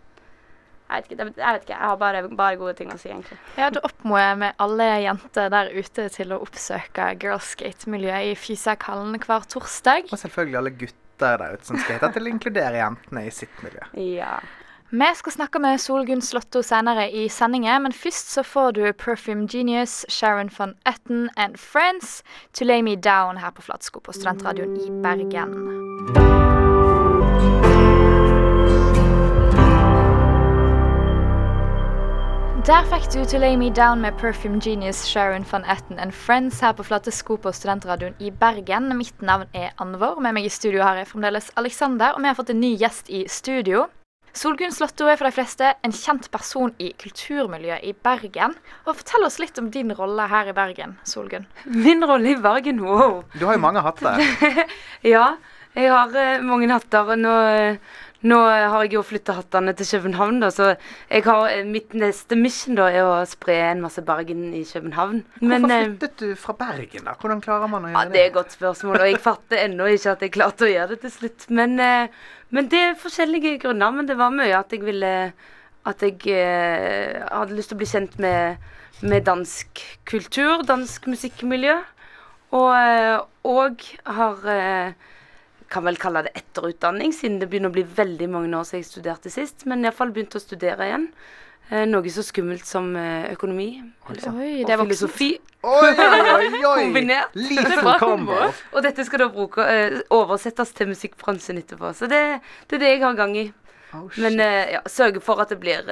jeg 0.92 1.00
vet, 1.00 1.06
ikke, 1.06 1.16
det, 1.16 1.26
jeg 1.40 1.56
vet 1.56 1.62
ikke, 1.64 1.72
jeg 1.72 1.88
har 1.88 2.00
bare, 2.00 2.22
bare 2.36 2.56
gode 2.60 2.74
ting 2.76 2.90
å 2.92 2.98
si, 3.00 3.08
egentlig. 3.08 3.38
Ja, 3.56 3.70
da 3.72 3.80
oppmoder 3.86 4.26
jeg 4.26 4.40
med 4.42 4.58
alle 4.60 4.88
jenter 5.00 5.52
der 5.54 5.70
ute 5.72 6.08
til 6.12 6.34
å 6.34 6.40
oppsøke 6.44 7.06
girlskate-miljøet 7.22 8.32
i 8.32 8.34
Fysekhallen 8.36 9.16
hver 9.22 9.46
torsdag. 9.54 10.10
Og 10.12 10.20
selvfølgelig 10.20 10.58
alle 10.60 10.74
gutter 10.82 11.40
der 11.40 11.56
ute 11.56 11.70
som 11.70 11.78
skater, 11.80 12.12
til 12.12 12.26
å 12.26 12.32
inkludere 12.34 12.82
jentene 12.82 13.24
i 13.24 13.32
sitt 13.32 13.62
miljø. 13.64 13.86
Ja. 14.18 14.34
Vi 14.94 15.14
skal 15.14 15.32
snakke 15.32 15.58
med 15.58 15.80
Solgunn 15.80 16.20
Slåtto 16.20 16.60
senere 16.62 17.06
i 17.16 17.22
sendingen, 17.32 17.82
men 17.82 17.94
først 17.96 18.28
så 18.34 18.42
får 18.44 18.74
du 18.76 18.82
Perfume 18.92 19.46
Genius, 19.48 20.04
Sharon 20.08 20.50
von 20.58 20.74
Etten 20.84 21.30
and 21.36 21.56
Friends 21.56 22.22
to 22.52 22.64
Lay 22.64 22.82
Me 22.82 22.96
Down 22.96 23.38
her 23.40 23.50
på 23.50 23.62
Flatsko 23.62 24.00
på 24.00 24.12
Studentradioen 24.12 24.76
i 24.76 24.90
Bergen. 25.02 25.54
Der 32.68 32.84
fikk 32.92 33.08
du 33.14 33.24
To 33.24 33.40
Lay 33.40 33.56
Me 33.56 33.72
Down 33.72 34.04
med 34.04 34.12
Perfume 34.20 34.60
Genius, 34.60 35.06
Sharon 35.08 35.46
van 35.52 35.64
Etten 35.64 35.98
and 35.98 36.12
Friends 36.12 36.60
her 36.60 36.72
på 36.72 36.82
Flatesko 36.82 37.36
på 37.36 37.52
Studentradioen 37.52 38.14
i 38.20 38.30
Bergen. 38.30 38.92
Mitt 38.98 39.22
navn 39.22 39.48
er 39.54 39.72
Anvor. 39.80 40.20
Med 40.20 40.36
meg 40.36 40.44
i 40.44 40.52
studio 40.52 40.84
har 40.84 41.00
jeg 41.00 41.08
fremdeles 41.14 41.50
Alexander, 41.56 42.12
og 42.12 42.20
vi 42.20 42.28
har 42.28 42.36
fått 42.36 42.52
en 42.52 42.60
ny 42.60 42.76
gjest 42.76 43.08
i 43.08 43.24
studio. 43.28 43.88
Solgunn 44.32 44.72
Slåtto 44.72 45.04
er 45.12 45.18
for 45.20 45.28
de 45.28 45.34
fleste 45.36 45.74
en 45.84 45.92
kjent 45.92 46.30
person 46.32 46.70
i 46.80 46.92
kulturmiljøet 47.00 47.84
i 47.84 47.92
Bergen. 47.92 48.54
Og 48.86 48.96
Fortell 48.96 49.26
oss 49.26 49.36
litt 49.42 49.58
om 49.60 49.68
din 49.74 49.92
rolle 49.96 50.24
her 50.30 50.48
i 50.48 50.54
Bergen, 50.56 50.94
Solgunn. 51.08 51.44
Min 51.84 52.00
rolle 52.08 52.32
i 52.32 52.38
Bergen, 52.40 52.80
wow. 52.80 53.20
Du 53.36 53.44
har 53.44 53.58
jo 53.58 53.64
mange 53.66 53.84
hatter. 53.84 54.22
Ja, 55.14 55.34
jeg 55.76 55.92
har 55.92 56.16
eh, 56.16 56.40
mange 56.44 56.70
hatter. 56.72 57.12
og 57.12 57.20
Nå, 57.20 57.34
eh, 57.52 58.00
nå 58.22 58.38
har 58.46 58.84
jeg 58.84 58.94
jo 58.94 59.02
flytta 59.02 59.34
hattene 59.34 59.72
til 59.74 59.88
København, 59.96 60.38
da, 60.44 60.50
så 60.54 60.68
har, 61.10 61.46
eh, 61.50 61.64
mitt 61.66 61.94
neste 61.98 62.36
mission 62.38 62.76
da 62.78 62.88
er 62.90 63.02
å 63.02 63.16
spre 63.26 63.56
en 63.72 63.82
masse 63.82 64.02
Bergen 64.06 64.52
i 64.54 64.62
København. 64.64 65.24
Men 65.40 65.64
Hvorfor 65.64 65.74
eh, 65.74 65.86
flyttet 65.88 66.18
du 66.22 66.36
fra 66.38 66.54
Bergen, 66.60 67.06
da? 67.08 67.16
Hvordan 67.18 67.42
klarer 67.42 67.70
man 67.72 67.88
å 67.88 67.90
ja, 67.90 67.96
gjøre 67.96 68.12
Det 68.12 68.20
er 68.20 68.30
et 68.30 68.36
godt 68.36 68.54
spørsmål, 68.54 69.00
og 69.00 69.10
jeg 69.10 69.22
fatter 69.24 69.64
ennå 69.64 69.88
ikke 69.90 70.14
at 70.14 70.22
jeg 70.22 70.34
klarte 70.36 70.68
å 70.68 70.70
gjøre 70.70 70.94
det 70.94 71.00
til 71.02 71.14
slutt. 71.16 71.48
Men, 71.50 71.74
eh, 71.82 72.20
men 72.50 72.70
det 72.70 72.84
er 72.90 73.00
forskjellige 73.00 73.56
grunner. 73.64 73.96
Men 73.96 74.06
det 74.06 74.18
var 74.20 74.30
mye 74.34 74.54
at 74.58 74.72
jeg 74.72 74.84
ville 74.86 75.32
At 75.82 75.98
jeg 75.98 76.20
eh, 76.30 77.24
hadde 77.26 77.56
lyst 77.58 77.72
til 77.72 77.74
å 77.74 77.80
bli 77.80 77.88
kjent 77.90 78.12
med, 78.22 78.60
med 79.02 79.24
dansk 79.26 79.80
kultur, 80.06 80.62
dansk 80.62 81.08
musikkmiljø. 81.10 81.74
Og, 82.54 83.26
og 83.48 83.82
har 84.06 84.46
eh, 84.52 84.92
kan 85.72 85.84
vel 85.86 85.96
kalle 86.00 86.22
det 86.26 86.34
etterutdanning, 86.38 87.14
siden 87.16 87.38
det 87.40 87.48
begynner 87.50 87.72
å 87.72 87.76
bli 87.78 87.84
veldig 87.96 88.28
mange 88.30 88.52
år 88.58 88.66
siden 88.68 88.82
jeg 88.82 88.90
studerte 88.90 89.32
sist. 89.32 89.64
Men 89.70 89.84
iallfall 89.86 90.12
begynte 90.14 90.36
å 90.40 90.42
studere 90.44 90.88
igjen. 90.90 91.06
Eh, 91.70 91.86
noe 91.88 92.10
så 92.12 92.24
skummelt 92.26 92.66
som 92.68 92.90
eh, 92.96 93.30
økonomi. 93.32 93.68
eller- 94.10 94.34
Oi, 94.36 94.50
og 94.62 94.66
det 94.68 94.76
var 94.78 94.84
filosofi. 94.90 95.30
Oi, 95.62 95.92
oi, 95.94 96.64
oi! 96.64 96.82
Kombinert. 96.82 97.34
Lethal 97.38 97.98
kombo. 98.02 98.36
Og 98.74 98.82
dette 98.84 99.04
skal 99.08 99.24
da 99.24 99.28
bruke, 99.32 99.64
eh, 99.64 100.00
oversettes 100.10 100.74
til 100.76 100.90
musikkbransjen 100.92 101.62
etterpå. 101.62 101.94
Så 101.96 102.08
det, 102.10 102.40
det 102.68 102.76
er 102.76 102.84
det 102.84 102.92
jeg 102.96 103.02
har 103.06 103.14
gang 103.16 103.36
i. 103.36 103.46
Oh. 103.94 104.08
Men 104.16 104.38
ja, 104.40 104.80
sørge 104.88 105.20
for 105.20 105.40
at 105.40 105.50
det 105.52 105.60
blir 105.60 105.84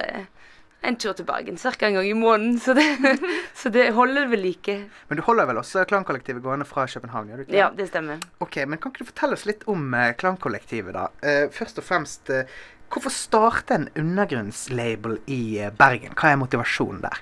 en 0.82 0.96
tur 0.96 1.12
til 1.12 1.26
Bergen 1.28 1.58
ca. 1.60 1.72
en 1.86 1.94
gang 1.98 2.08
i 2.08 2.16
måneden. 2.16 2.58
Så 2.60 2.74
det, 2.74 2.86
så 3.60 3.68
det 3.72 3.90
holder 3.94 4.26
ved 4.30 4.42
like. 4.42 4.76
Men 5.08 5.20
du 5.20 5.22
holder 5.26 5.48
vel 5.50 5.60
også 5.60 5.84
Klankollektivet 5.84 6.42
gående 6.42 6.64
fra 6.68 6.86
København? 6.86 7.32
ikke? 7.40 7.56
Ja, 7.56 7.70
det 7.76 7.88
stemmer. 7.88 8.20
Ok, 8.40 8.56
men 8.66 8.78
Kan 8.78 8.92
ikke 8.92 9.04
du 9.04 9.10
fortelle 9.12 9.36
oss 9.38 9.46
litt 9.48 9.66
om 9.68 9.94
eh, 9.94 10.12
Klankollektivet, 10.16 10.96
da? 10.96 11.08
Eh, 11.22 11.48
først 11.52 11.78
og 11.78 11.84
fremst, 11.84 12.30
eh, 12.30 12.48
hvorfor 12.90 13.12
starte 13.12 13.76
en 13.76 13.88
undergrunnslabel 13.96 15.20
i 15.26 15.58
eh, 15.58 15.72
Bergen? 15.72 16.16
Hva 16.16 16.32
er 16.32 16.40
motivasjonen 16.40 17.04
der? 17.04 17.20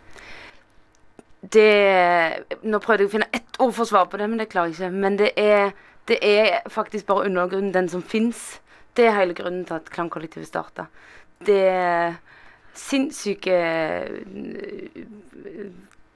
Det 1.38 2.64
Nå 2.66 2.80
prøvde 2.82 3.04
jeg 3.04 3.10
å 3.10 3.12
finne 3.12 3.28
ett 3.32 3.60
ord 3.62 3.74
for 3.76 3.84
å 3.84 3.90
svare 3.92 4.10
på 4.10 4.18
det, 4.18 4.26
men 4.30 4.40
det 4.40 4.48
klarer 4.50 4.72
jeg 4.72 4.78
ikke. 4.78 5.02
Men 5.04 5.18
det 5.20 5.32
er, 5.38 5.74
det 6.10 6.18
er 6.24 6.64
faktisk 6.70 7.06
bare 7.10 7.28
undergrunnen, 7.28 7.74
den 7.74 7.90
som 7.90 8.02
fins. 8.02 8.58
Det 8.98 9.06
er 9.06 9.14
hele 9.14 9.36
grunnen 9.38 9.62
til 9.66 9.78
at 9.78 9.90
Klangkollektivet 9.94 10.48
starta. 10.48 10.88
Det 11.46 11.62
sinnssyke 12.78 13.56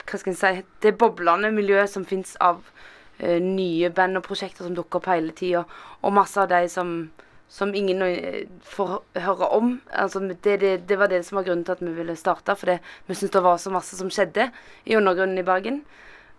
Hva 0.07 0.19
skal 0.21 0.33
en 0.33 0.39
si 0.39 0.53
Det 0.83 0.95
boblende 0.99 1.51
miljøet 1.55 1.91
som 1.91 2.07
fins 2.09 2.37
av 2.41 2.63
uh, 2.63 3.39
nye 3.43 3.91
band 3.95 4.21
og 4.21 4.27
prosjekter 4.27 4.67
som 4.67 4.77
dukker 4.77 5.01
opp 5.01 5.11
hele 5.11 5.35
tida, 5.37 5.65
og 6.03 6.17
masse 6.17 6.41
av 6.41 6.51
de 6.53 6.65
som 6.71 7.11
som 7.53 7.75
ingen 7.77 8.01
eh, 8.03 8.47
får 8.65 8.95
høre 9.27 9.49
om. 9.53 9.75
Altså, 9.93 10.23
det, 10.25 10.55
det, 10.63 10.71
det 10.89 10.97
var 10.97 11.11
det 11.13 11.19
som 11.27 11.37
var 11.37 11.45
grunnen 11.45 11.67
til 11.69 11.75
at 11.75 11.83
vi 11.85 11.93
ville 11.99 12.15
starte. 12.17 12.55
For 12.57 12.79
vi 13.07 13.15
syntes 13.15 13.35
det 13.35 13.43
var 13.45 13.59
så 13.61 13.73
masse 13.75 13.99
som 13.99 14.09
skjedde 14.09 14.47
i 14.89 14.97
undergrunnen 14.97 15.37
i 15.37 15.45
Bergen. 15.45 15.83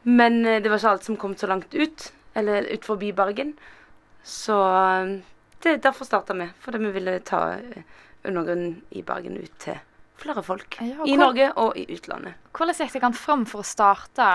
Men 0.10 0.42
eh, 0.46 0.58
det 0.64 0.72
var 0.72 0.82
ikke 0.82 0.96
alt 0.96 1.06
som 1.06 1.20
kom 1.22 1.38
så 1.38 1.52
langt 1.52 1.78
ut, 1.78 2.10
eller 2.34 2.66
ut 2.66 2.90
forbi 2.90 3.14
Bergen. 3.14 3.54
Så 4.26 4.58
eh, 4.58 5.20
det, 5.62 5.78
derfor 5.86 6.10
starta 6.10 6.34
vi. 6.34 6.50
Fordi 6.66 6.82
vi 6.82 6.94
ville 6.98 7.20
ta 7.22 7.46
eh, 7.60 7.86
undergrunnen 8.26 8.80
i 8.90 9.06
Bergen 9.06 9.38
ut 9.38 9.54
til 9.62 9.78
flere 10.22 10.44
folk. 10.46 10.78
Ja, 10.82 11.06
I 11.06 11.16
Norge 11.20 11.50
og 11.60 11.78
i 11.80 11.86
utlandet. 11.96 12.38
Hvordan 12.54 12.78
gikk 12.78 12.96
dere 13.00 13.12
fram 13.18 13.46
for 13.50 13.64
å 13.64 13.68
starte 13.68 14.28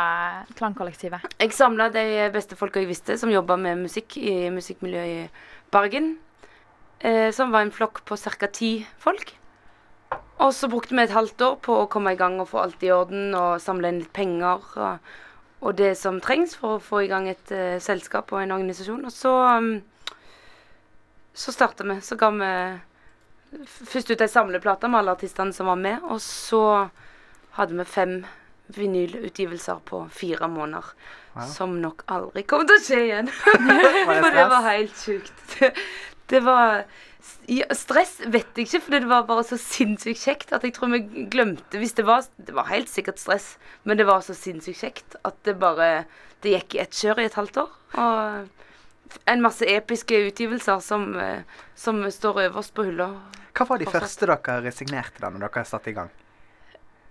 Klangkollektivet? 0.58 1.26
Jeg 1.38 1.54
samla 1.56 1.88
de 1.94 2.04
beste 2.34 2.58
folka 2.58 2.82
jeg 2.82 2.90
visste 2.90 3.18
som 3.20 3.32
jobba 3.32 3.56
med 3.60 3.84
musikk 3.84 4.18
i 4.20 4.50
musikkmiljøet 4.54 5.12
i 5.12 5.70
Bergen. 5.74 6.16
Eh, 6.98 7.30
som 7.32 7.54
var 7.54 7.62
en 7.62 7.74
flokk 7.74 8.02
på 8.08 8.16
ca. 8.16 8.48
ti 8.48 8.72
folk. 8.98 9.34
Og 10.38 10.52
så 10.54 10.68
brukte 10.70 10.94
vi 10.94 11.02
et 11.02 11.14
halvt 11.14 11.42
år 11.42 11.56
på 11.62 11.76
å 11.82 11.88
komme 11.90 12.14
i 12.14 12.18
gang 12.18 12.40
og 12.40 12.48
få 12.50 12.62
alt 12.62 12.82
i 12.82 12.92
orden 12.94 13.34
og 13.34 13.60
samle 13.62 13.90
inn 13.90 14.02
litt 14.02 14.12
penger 14.14 14.62
og, 14.78 15.08
og 15.60 15.74
det 15.78 15.96
som 15.98 16.20
trengs 16.22 16.54
for 16.54 16.76
å 16.76 16.82
få 16.82 17.02
i 17.02 17.08
gang 17.10 17.26
et 17.28 17.50
uh, 17.50 17.78
selskap 17.82 18.30
og 18.32 18.42
en 18.42 18.54
organisasjon. 18.54 19.02
Og 19.02 19.14
så 19.14 19.32
um, 19.58 19.72
så 21.38 21.52
starta 21.52 21.84
vi. 21.84 22.00
Så 22.02 22.16
ga 22.18 22.30
vi 22.34 22.50
først 23.66 24.10
ut 24.12 24.24
ei 24.24 24.30
samleplate 24.30 24.90
med 24.90 25.02
alle 25.02 25.14
artistene 25.16 25.54
som 25.56 25.70
var 25.70 25.80
med, 25.80 26.04
og 26.04 26.20
så 26.24 26.62
hadde 27.58 27.78
vi 27.78 27.88
fem 27.88 28.14
vinylutgivelser 28.76 29.80
på 29.88 30.04
fire 30.12 30.48
måneder. 30.52 30.92
Ja. 31.34 31.46
Som 31.48 31.78
nok 31.82 32.04
aldri 32.10 32.44
kom 32.48 32.66
til 32.68 32.76
å 32.76 32.84
skje 32.84 33.02
igjen. 33.06 33.30
For 34.08 34.30
det 34.34 34.46
var 34.52 34.68
helt 34.68 34.96
sjukt. 35.00 35.44
Det, 36.28 36.42
var 36.44 36.82
Stress 37.72 38.18
vet 38.28 38.58
jeg 38.58 38.66
ikke, 38.66 38.80
for 38.84 38.92
det 38.92 39.08
var 39.08 39.22
bare 39.24 39.44
så 39.48 39.56
sinnssykt 39.56 40.20
kjekt 40.20 40.50
at 40.52 40.66
jeg 40.66 40.74
tror 40.76 40.90
vi 40.92 41.24
glemte 41.32 41.80
Hvis 41.80 41.96
det 41.96 42.04
var 42.04 42.26
Det 42.36 42.52
var 42.52 42.68
helt 42.68 42.90
sikkert 42.92 43.16
stress, 43.20 43.46
men 43.88 43.96
det 43.96 44.04
var 44.08 44.20
så 44.24 44.36
sinnssykt 44.36 44.82
kjekt 44.82 45.16
at 45.24 45.38
det 45.48 45.54
bare 45.60 46.04
Det 46.44 46.52
gikk 46.52 46.76
i 46.76 46.82
ett 46.84 47.00
kjør 47.00 47.22
i 47.22 47.26
et 47.30 47.38
halvt 47.40 47.62
år. 47.64 47.72
Og 47.96 48.67
en 49.26 49.42
masse 49.42 49.66
episke 49.66 50.16
utgivelser 50.28 50.80
som, 50.84 51.16
eh, 51.18 51.42
som 51.74 52.02
står 52.10 52.48
øverst 52.48 52.74
på 52.74 52.84
hylla. 52.88 53.08
Hva 53.54 53.66
var 53.66 53.78
de 53.78 53.84
Fortsatt. 53.84 54.02
første 54.02 54.26
dere 54.26 54.72
signerte 54.72 55.20
da 55.20 55.30
når 55.30 55.48
dere 55.48 55.64
satte 55.64 55.90
i 55.90 55.96
gang? 55.96 56.10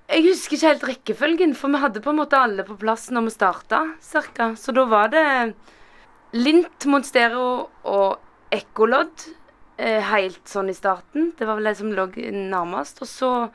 Jeg 0.07 0.23
husker 0.23 0.55
ikke 0.55 0.67
helt 0.67 0.87
rekkefølgen, 0.87 1.55
for 1.55 1.67
vi 1.67 1.81
hadde 1.81 2.01
på 2.01 2.09
en 2.13 2.21
måte 2.21 2.39
alle 2.39 2.63
på 2.63 2.77
plass 2.79 3.09
når 3.11 3.25
vi 3.25 3.33
starta, 3.35 3.81
cirka. 3.99 4.55
Så 4.55 4.73
da 4.73 4.85
var 4.85 5.09
det 5.09 5.55
Lint, 6.33 6.85
Monstero 6.85 7.69
og 7.83 8.17
Ekkolodd 8.51 9.27
eh, 9.77 9.99
helt 10.01 10.47
sånn 10.47 10.69
i 10.69 10.73
starten. 10.77 11.33
Det 11.37 11.45
var 11.45 11.55
vel 11.59 11.65
det 11.65 11.77
som 11.77 11.91
lå 11.91 12.07
nærmest. 12.31 13.01
Og 13.01 13.07
så 13.07 13.51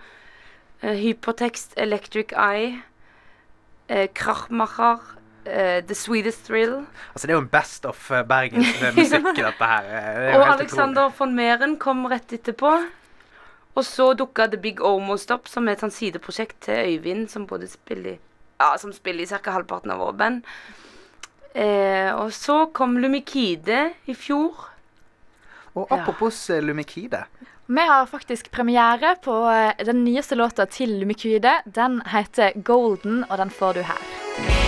eh, 0.82 0.92
Hypertext, 0.92 1.72
Electric 1.76 2.32
Eye, 2.36 2.82
Krachmacher, 4.14 5.00
eh, 5.44 5.84
The 5.84 5.94
Sweetest 5.94 6.46
Thrill. 6.46 6.74
Altså 7.12 7.26
Det 7.26 7.30
er 7.30 7.38
jo 7.38 7.44
en 7.44 7.52
best 7.52 7.86
of 7.86 8.10
Bergens 8.28 8.82
musikk, 8.96 9.30
dette 9.36 9.70
her. 9.74 9.84
Eh, 9.84 10.20
Det 10.26 10.34
Og 10.36 10.46
Alexander 10.46 10.52
Alexander 10.60 11.08
von 11.18 11.34
Meren 11.34 11.76
kom 11.78 12.06
rett 12.06 12.32
etterpå. 12.32 12.74
Og 13.74 13.84
så 13.84 14.12
dukka 14.14 14.46
The 14.52 14.60
Big 14.60 14.80
Almost 14.84 15.30
opp, 15.32 15.48
som 15.48 15.68
er 15.68 15.76
et 15.76 15.84
sånn 15.84 15.94
sideprosjekt 15.94 16.58
til 16.66 16.74
Øyvind, 16.92 17.30
som 17.32 17.46
både 17.48 17.70
spiller 17.72 18.16
i 18.16 18.18
Ja, 18.60 18.76
som 18.78 18.92
spiller 18.92 19.24
i 19.24 19.26
ca. 19.26 19.50
halvparten 19.50 19.90
av 19.90 19.98
våre 19.98 20.14
band. 20.14 20.44
Uh, 21.52 22.12
og 22.16 22.30
så 22.32 22.66
kom 22.72 22.94
Lumikide 22.96 23.90
i 24.06 24.14
fjor. 24.14 24.68
Og 25.74 25.88
apropos 25.90 26.36
ja. 26.48 26.60
Lumikide. 26.60 27.24
Vi 27.66 27.80
har 27.88 28.06
faktisk 28.06 28.50
premiere 28.50 29.16
på 29.24 29.34
eh, 29.48 29.84
den 29.86 30.04
nyeste 30.04 30.34
låta 30.34 30.66
til 30.66 30.98
Lumikide. 31.00 31.62
Den 31.64 32.02
heter 32.06 32.52
'Golden', 32.52 33.24
og 33.30 33.38
den 33.38 33.50
får 33.50 33.72
du 33.72 33.82
her. 33.82 34.61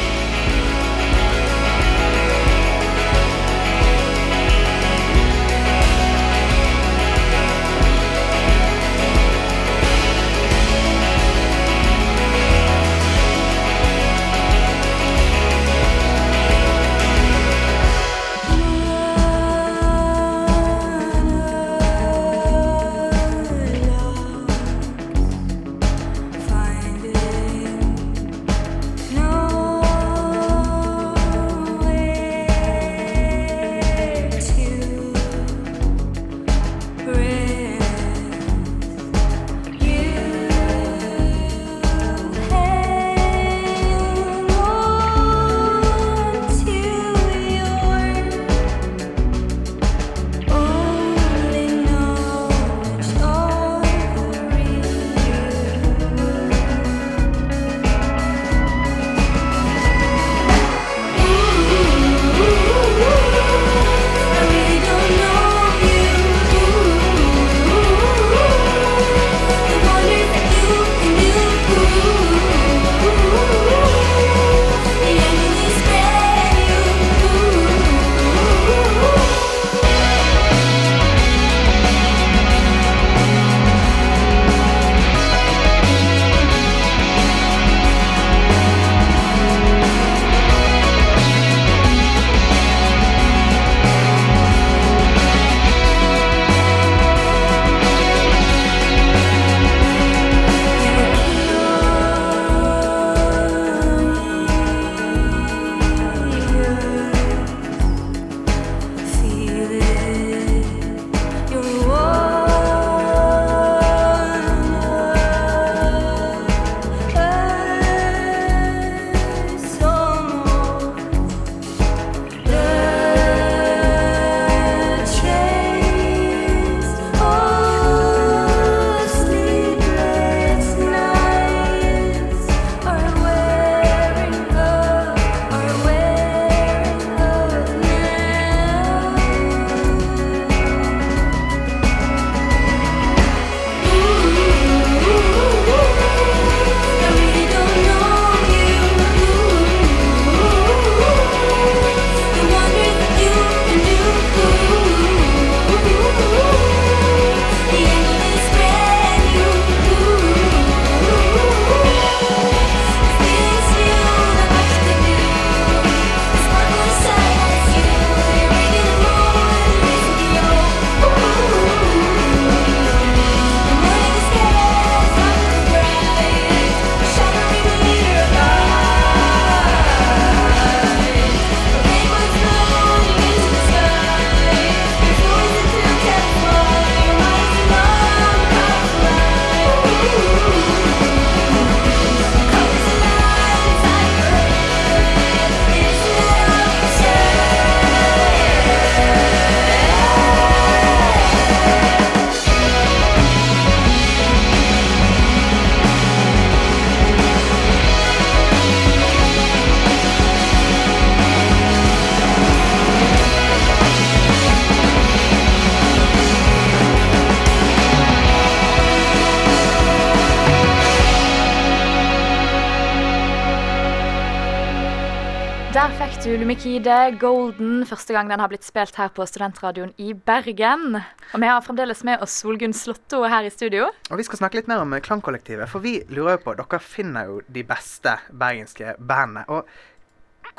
Du 226.24 226.30
Lumikide 226.40 227.18
Golden, 227.20 227.82
første 227.84 228.14
gang 228.16 228.30
den 228.30 228.40
har 228.40 228.48
blitt 228.48 228.64
spilt 228.64 228.96
her 228.96 229.10
på 229.12 229.26
Studentradioen 229.28 229.90
i 230.00 230.14
Bergen. 230.16 230.94
Og 230.96 231.42
vi 231.42 231.48
har 231.50 231.58
fremdeles 231.60 231.98
med 232.08 232.22
oss 232.24 232.38
Solgunn 232.40 232.72
Slåtto 232.72 233.18
her 233.28 233.44
i 233.44 233.50
studio. 233.52 233.90
Og 234.08 234.16
vi 234.16 234.24
skal 234.24 234.40
snakke 234.40 234.56
litt 234.56 234.70
mer 234.70 234.80
om 234.80 234.94
Klangkollektivet, 235.04 235.68
for 235.68 235.84
vi 235.84 235.98
lurer 236.08 236.38
jo 236.38 236.40
på 236.46 236.54
Dere 236.56 236.80
finner 236.80 237.28
jo 237.28 237.42
de 237.44 237.66
beste 237.68 238.14
bergenske 238.32 238.94
bandene. 238.96 239.42
Og 239.52 239.68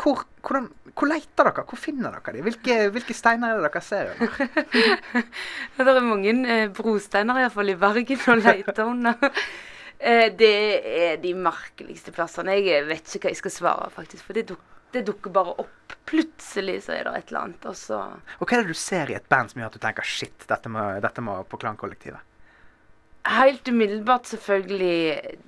hvor, 0.04 0.22
hvordan, 0.46 0.68
hvor 0.92 1.10
leter 1.10 1.50
dere? 1.50 1.66
Hvor 1.66 1.82
finner 1.82 2.14
dere 2.20 2.36
de? 2.38 2.46
Hvilke, 2.46 2.78
hvilke 3.00 3.18
steiner 3.18 3.56
er 3.56 3.66
det 3.66 3.72
dere 3.72 3.84
ser 3.88 4.14
under? 4.14 4.38
det 5.82 5.96
er 5.96 6.08
mange 6.12 6.36
eh, 6.60 6.68
brosteiner 6.78 7.42
iallfall 7.42 7.74
i 7.74 7.78
Bergen 7.88 8.24
å 8.36 8.38
lete 8.44 8.86
under. 8.86 9.34
eh, 9.98 10.30
det 10.30 10.54
er 10.94 11.20
de 11.26 11.34
merkeligste 11.34 12.14
plassene. 12.14 12.62
Jeg 12.62 12.86
vet 12.86 13.18
ikke 13.18 13.32
hva 13.32 13.34
jeg 13.34 13.42
skal 13.42 13.58
svare, 13.58 13.92
faktisk. 13.98 14.30
For 14.30 14.38
det 14.38 14.46
dukker 14.54 14.75
det 14.96 15.06
dukker 15.08 15.34
bare 15.36 15.56
opp. 15.64 15.96
Plutselig 16.06 16.84
så 16.86 16.94
er 16.96 17.08
det 17.08 17.16
et 17.18 17.32
eller 17.32 17.42
annet, 17.48 17.66
og 17.66 17.76
så 17.78 17.98
Og 18.40 18.46
hva 18.46 18.58
er 18.58 18.64
det 18.64 18.76
du 18.76 18.78
ser 18.78 19.10
i 19.10 19.18
et 19.18 19.28
band 19.30 19.52
som 19.52 19.62
gjør 19.62 19.72
at 19.72 19.78
du 19.78 19.84
tenker 19.84 20.08
shit, 20.08 20.46
dette 20.50 20.70
må, 20.72 20.86
dette 21.02 21.24
må 21.26 21.40
på 21.50 21.60
Klankollektivet? 21.62 22.22
Helt 23.26 23.68
umiddelbart 23.68 24.30
selvfølgelig 24.30 25.40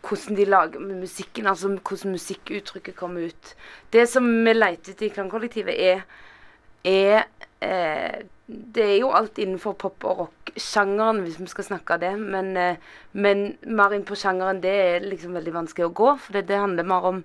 hvordan 0.00 0.36
de 0.36 0.44
lager 0.44 0.80
musikken, 0.80 1.46
altså 1.46 1.68
hvordan 1.68 2.16
musikkuttrykket 2.16 2.96
kommer 2.96 3.28
ut. 3.30 3.54
Det 3.92 4.08
som 4.08 4.26
vi 4.44 4.52
leter 4.52 4.92
etter 4.92 5.06
i 5.06 5.12
Klangkollektivet, 5.14 5.74
er, 5.76 6.04
er 6.84 7.24
eh, 7.60 8.22
Det 8.52 8.84
er 8.84 8.98
jo 9.00 9.12
alt 9.16 9.38
innenfor 9.38 9.72
pop- 9.80 10.04
og 10.04 10.18
rock-sjangeren, 10.18 11.22
hvis 11.24 11.38
vi 11.40 11.46
skal 11.48 11.64
snakke 11.64 11.94
av 11.94 12.00
det. 12.02 12.10
Men, 12.18 12.56
eh, 12.56 12.76
men 13.12 13.56
mer 13.64 13.94
inn 13.94 14.04
på 14.04 14.18
sjangeren, 14.18 14.60
det 14.60 14.72
er 14.72 15.06
liksom 15.06 15.32
veldig 15.32 15.54
vanskelig 15.54 15.86
å 15.86 15.94
gå. 15.94 16.10
For 16.20 16.36
det, 16.36 16.48
det 16.50 16.58
handler 16.60 16.84
mer 16.84 17.06
om 17.08 17.22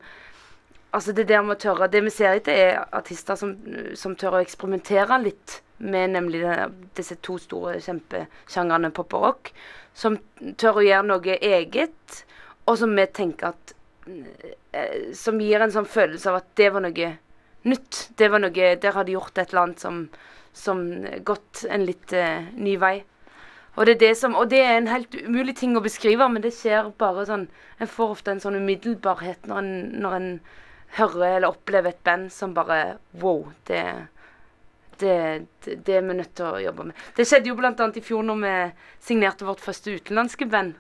Altså 0.98 1.14
det 1.14 1.28
der 1.30 1.44
med 1.46 1.60
å 1.60 1.62
tørre 1.62 1.90
Det 1.94 2.02
vi 2.02 2.10
ser 2.14 2.40
etter, 2.40 2.58
er 2.58 2.96
artister 2.96 3.38
som, 3.38 3.54
som 3.94 4.16
tør 4.18 4.40
å 4.40 4.42
eksperimentere 4.42 5.20
litt 5.22 5.60
med 5.78 6.16
nemlig 6.16 6.42
disse 6.98 7.20
to 7.22 7.36
store 7.38 7.76
kjempesjangrene 7.86 8.90
pop 8.98 9.14
og 9.14 9.26
rock. 9.28 9.52
Som 9.94 10.18
tør 10.58 10.80
å 10.82 10.86
gjøre 10.88 11.06
noe 11.06 11.36
eget, 11.38 12.24
og 12.66 12.80
som 12.82 12.96
vi 12.98 13.06
tenker 13.14 13.52
at 13.52 13.76
eh, 14.10 15.14
Som 15.14 15.38
gir 15.44 15.62
en 15.62 15.76
sånn 15.76 15.86
følelse 15.86 16.32
av 16.32 16.42
at 16.42 16.50
det 16.58 16.72
var 16.74 16.88
noe 16.88 17.12
nytt. 17.70 18.02
Det 18.18 18.32
var 18.34 18.42
noe 18.42 18.74
Der 18.82 18.98
har 18.98 19.06
de 19.06 19.18
gjort 19.20 19.38
et 19.38 19.54
eller 19.54 19.68
annet 19.68 19.86
som, 19.86 20.04
som 20.54 20.84
gått 21.22 21.66
en 21.70 21.86
litt 21.86 22.14
uh, 22.18 22.42
ny 22.58 22.78
vei. 22.82 22.96
Og 23.78 23.86
det, 23.86 24.00
er 24.00 24.06
det 24.08 24.14
som, 24.18 24.34
og 24.34 24.50
det 24.50 24.66
er 24.66 24.80
en 24.80 24.90
helt 24.90 25.14
umulig 25.14 25.60
ting 25.60 25.78
å 25.78 25.84
beskrive, 25.86 26.26
men 26.34 26.42
det 26.42 26.56
skjer 26.58 26.90
bare 26.98 27.28
sånn 27.30 27.46
En 27.78 27.90
får 27.92 28.16
ofte 28.16 28.34
en 28.34 28.42
sånn 28.42 28.58
umiddelbarhet 28.58 29.46
når 29.46 29.60
en, 29.62 29.76
når 30.02 30.16
en 30.18 30.32
hører 30.98 31.38
eller 31.38 31.52
opplever 31.52 31.94
et 31.94 32.04
band 32.04 32.32
som 32.34 32.56
bare 32.56 32.98
Wow, 33.22 33.52
det, 33.68 33.84
det, 35.00 35.46
det, 35.66 35.78
det 35.86 35.96
er 36.00 36.06
vi 36.08 36.18
nødt 36.18 36.34
til 36.38 36.48
å 36.48 36.64
jobbe 36.64 36.90
med. 36.90 37.06
Det 37.18 37.28
skjedde 37.28 37.52
jo 37.52 37.58
bl.a. 37.60 37.74
i 37.76 38.04
fjor 38.04 38.26
når 38.26 38.42
vi 38.44 38.56
signerte 39.10 39.48
vårt 39.48 39.64
første 39.64 39.98
utenlandske 40.00 40.48
band. 40.50 40.76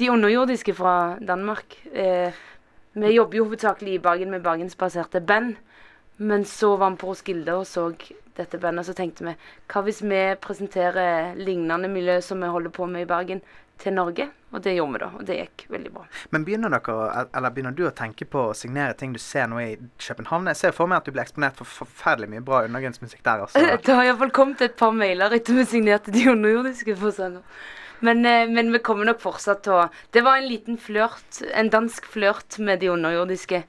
De 0.00 0.10
underjordiske 0.10 0.74
fra 0.74 1.16
Danmark. 1.20 1.76
Eh, 1.92 2.36
vi 2.92 3.12
jobber 3.14 3.38
jo 3.38 3.46
hovedsakelig 3.48 3.98
i 3.98 4.02
Bergen 4.02 4.32
med 4.32 4.42
bergensbaserte 4.44 5.20
band. 5.20 5.56
Men 6.20 6.44
så 6.44 6.74
var 6.76 6.90
vi 6.92 7.00
på 7.00 7.08
Roskilde 7.08 7.54
og 7.56 7.66
så 7.68 7.86
dette 8.36 8.58
bandet, 8.60 8.86
så 8.86 8.94
tenkte 8.96 9.24
vi 9.24 9.32
hva 9.72 9.82
hvis 9.84 10.02
vi 10.04 10.20
presenterer 10.40 11.36
lignende 11.38 11.88
miljø 11.92 12.18
som 12.24 12.40
vi 12.42 12.50
holder 12.52 12.72
på 12.76 12.88
med 12.90 13.06
i 13.06 13.08
Bergen, 13.08 13.40
til 13.80 13.96
Norge. 13.96 14.28
Og 14.50 14.62
det 14.64 14.72
gjorde 14.74 14.92
vi 14.96 15.00
da, 15.02 15.08
og 15.14 15.26
det 15.28 15.36
gikk 15.36 15.64
veldig 15.70 15.90
bra. 15.94 16.04
Men 16.34 16.44
begynner 16.46 16.72
dere, 16.74 17.26
eller 17.38 17.52
begynner 17.54 17.74
du 17.76 17.84
å 17.86 17.92
tenke 17.94 18.26
på 18.26 18.48
å 18.48 18.54
signere 18.56 18.96
ting 18.98 19.12
du 19.14 19.20
ser 19.22 19.46
nå 19.50 19.60
i 19.62 19.68
København? 20.02 20.50
Jeg 20.50 20.58
ser 20.58 20.74
for 20.74 20.90
meg 20.90 20.98
at 20.98 21.06
du 21.06 21.14
ble 21.14 21.22
eksponert 21.22 21.60
for 21.60 21.70
forferdelig 21.70 22.32
mye 22.32 22.42
bra 22.46 22.64
undergrunnsmusikk 22.66 23.22
der 23.26 23.44
også. 23.46 23.62
Det 23.86 23.94
har 23.94 24.08
iallfall 24.08 24.34
kommet 24.34 24.64
et 24.66 24.74
par 24.80 24.90
mailer 24.96 25.38
etter 25.38 25.54
vi 25.54 25.68
signerte 25.70 26.14
de 26.14 26.26
underjordiske. 26.32 26.96
for 26.98 27.14
sånn. 27.14 27.38
Men, 28.00 28.24
eh, 28.26 28.48
men, 28.48 28.72
vi 28.72 28.82
kommer 28.82 29.06
nok 29.06 29.20
fortsatt 29.20 29.62
til 29.62 29.76
å 29.76 29.88
Det 30.10 30.24
var 30.24 30.40
en 30.40 30.48
liten 30.48 30.78
flørt, 30.80 31.42
en 31.54 31.70
dansk 31.70 32.06
flørt 32.10 32.58
med 32.58 32.80
de 32.80 32.90
underjordiske. 32.90 33.64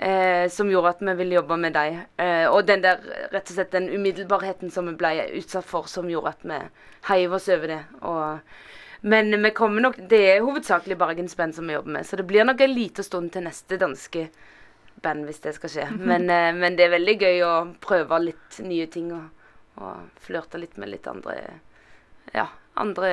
Eh, 0.00 0.48
som 0.48 0.70
gjorde 0.70 0.94
at 0.94 1.00
vi 1.04 1.12
ville 1.14 1.34
jobbe 1.34 1.56
med 1.60 1.74
dem. 1.76 1.98
Eh, 2.16 2.46
og 2.48 2.64
den 2.64 2.80
der, 2.80 3.02
rett 3.34 3.50
og 3.50 3.56
slett 3.56 3.74
den 3.74 3.90
umiddelbarheten 3.92 4.70
som 4.72 4.86
vi 4.88 4.94
ble 4.96 5.10
utsatt 5.36 5.66
for, 5.68 5.90
som 5.92 6.08
gjorde 6.08 6.32
at 6.32 6.46
vi 6.46 6.60
heiv 7.10 7.34
oss 7.36 7.48
over 7.52 7.68
det. 7.68 7.82
Og 8.00 8.38
men 9.00 9.42
vi 9.42 9.50
kommer 9.56 9.84
nok, 9.86 9.96
det 10.10 10.20
er 10.34 10.44
hovedsakelig 10.44 10.98
bergensband 11.00 11.56
som 11.56 11.68
vi 11.68 11.76
jobber 11.76 11.98
med, 11.98 12.06
så 12.06 12.18
det 12.20 12.26
blir 12.28 12.44
nok 12.44 12.60
en 12.60 12.74
liten 12.74 13.06
stund 13.06 13.32
til 13.32 13.46
neste 13.46 13.78
danske 13.80 14.26
band 15.00 15.24
hvis 15.28 15.40
det 15.40 15.54
skal 15.56 15.72
skje. 15.72 15.88
Men, 16.10 16.28
eh, 16.28 16.52
men, 16.52 16.76
det 16.76 16.86
er 16.86 16.96
veldig 16.96 17.16
gøy 17.22 17.42
å 17.46 17.54
prøve 17.80 18.18
litt 18.20 18.60
nye 18.66 18.88
ting 18.92 19.12
og, 19.16 19.46
og 19.80 20.20
flørte 20.20 20.60
litt 20.60 20.76
med 20.76 20.92
litt 20.92 21.08
andre 21.08 21.38
ja, 22.34 22.46
andre 22.80 23.10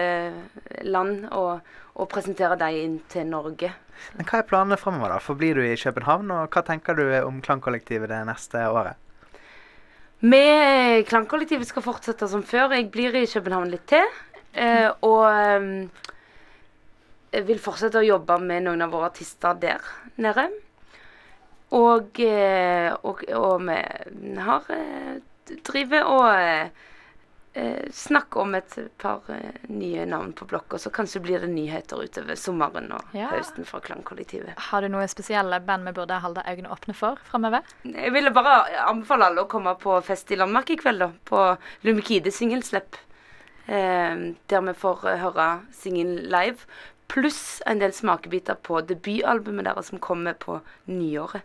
land 0.85 1.27
og, 1.31 1.63
og 1.97 2.09
presentere 2.11 2.57
dem 2.59 2.77
inn 2.77 2.97
til 3.11 3.27
Norge. 3.29 3.71
Men 4.17 4.27
Hva 4.29 4.41
er 4.41 4.47
planene 4.49 4.77
fremover? 4.79 5.15
da? 5.15 5.23
Forblir 5.23 5.57
du 5.57 5.65
i 5.65 5.77
København, 5.79 6.31
og 6.33 6.53
hva 6.53 6.63
tenker 6.65 6.97
du 6.97 7.05
om 7.23 7.41
Klangkollektivet 7.41 8.11
det 8.11 8.21
neste 8.29 8.67
året? 8.69 8.99
Vi 10.19 11.03
Klangkollektivet 11.05 11.69
skal 11.69 11.85
fortsette 11.85 12.29
som 12.29 12.41
før. 12.45 12.73
Jeg 12.73 12.89
blir 12.93 13.15
i 13.17 13.27
København 13.29 13.69
litt 13.73 13.85
til. 13.89 14.05
Eh, 14.57 14.89
og 15.05 15.25
eh, 17.31 17.43
vil 17.45 17.59
fortsette 17.61 18.01
å 18.01 18.07
jobbe 18.07 18.39
med 18.41 18.65
noen 18.65 18.81
av 18.85 18.93
våre 18.95 19.11
artister 19.11 19.57
der 19.61 19.81
nede. 20.23 20.49
Og, 21.77 22.19
eh, 22.23 22.89
og, 23.03 23.23
og 23.37 23.67
vi 23.67 23.77
har 24.49 24.69
eh, 24.73 25.17
driver 25.67 26.13
og 26.17 26.85
snakker 27.57 28.43
om 28.43 28.51
et 28.53 28.75
par 29.01 29.23
nye 29.73 30.03
navn 30.05 30.29
på 30.37 30.45
blokka, 30.45 30.77
så 30.77 30.91
kanskje 30.93 31.23
blir 31.25 31.41
det 31.41 31.47
nyheter 31.49 32.03
utover 32.05 32.37
sommeren 32.37 32.91
og 32.93 33.15
ja. 33.17 33.31
høsten 33.31 33.65
fra 33.65 33.79
Klangkollektivet. 33.81 34.53
Har 34.67 34.85
du 34.85 34.91
noen 34.93 35.09
spesielle 35.09 35.57
band 35.65 35.89
vi 35.89 35.95
burde 35.97 36.19
holde 36.21 36.43
øynene 36.45 36.69
åpne 36.75 36.93
for 36.93 37.17
framover? 37.25 37.65
Jeg 37.81 38.13
ville 38.13 38.29
bare 38.35 38.59
anbefale 38.83 39.31
alle 39.31 39.47
å 39.47 39.49
komme 39.49 39.73
på 39.81 39.97
fest 40.05 40.29
i 40.29 40.37
Landmark 40.37 40.69
i 40.69 40.77
kveld, 40.77 41.01
da. 41.01 41.09
På 41.25 41.47
Lumikide 41.87 42.29
singelslipp. 42.35 43.01
Ehm, 43.67 44.37
der 44.49 44.61
vi 44.61 44.73
får 44.73 45.07
eh, 45.07 45.19
høre 45.19 45.47
singen 45.75 46.15
live. 46.31 46.63
Pluss 47.11 47.61
en 47.67 47.79
del 47.79 47.93
smakebiter 47.95 48.55
på 48.63 48.81
debutalbumet 48.87 49.67
deres 49.67 49.91
som 49.91 49.99
kommer 49.99 50.33
på 50.39 50.59
nyåret. 50.87 51.43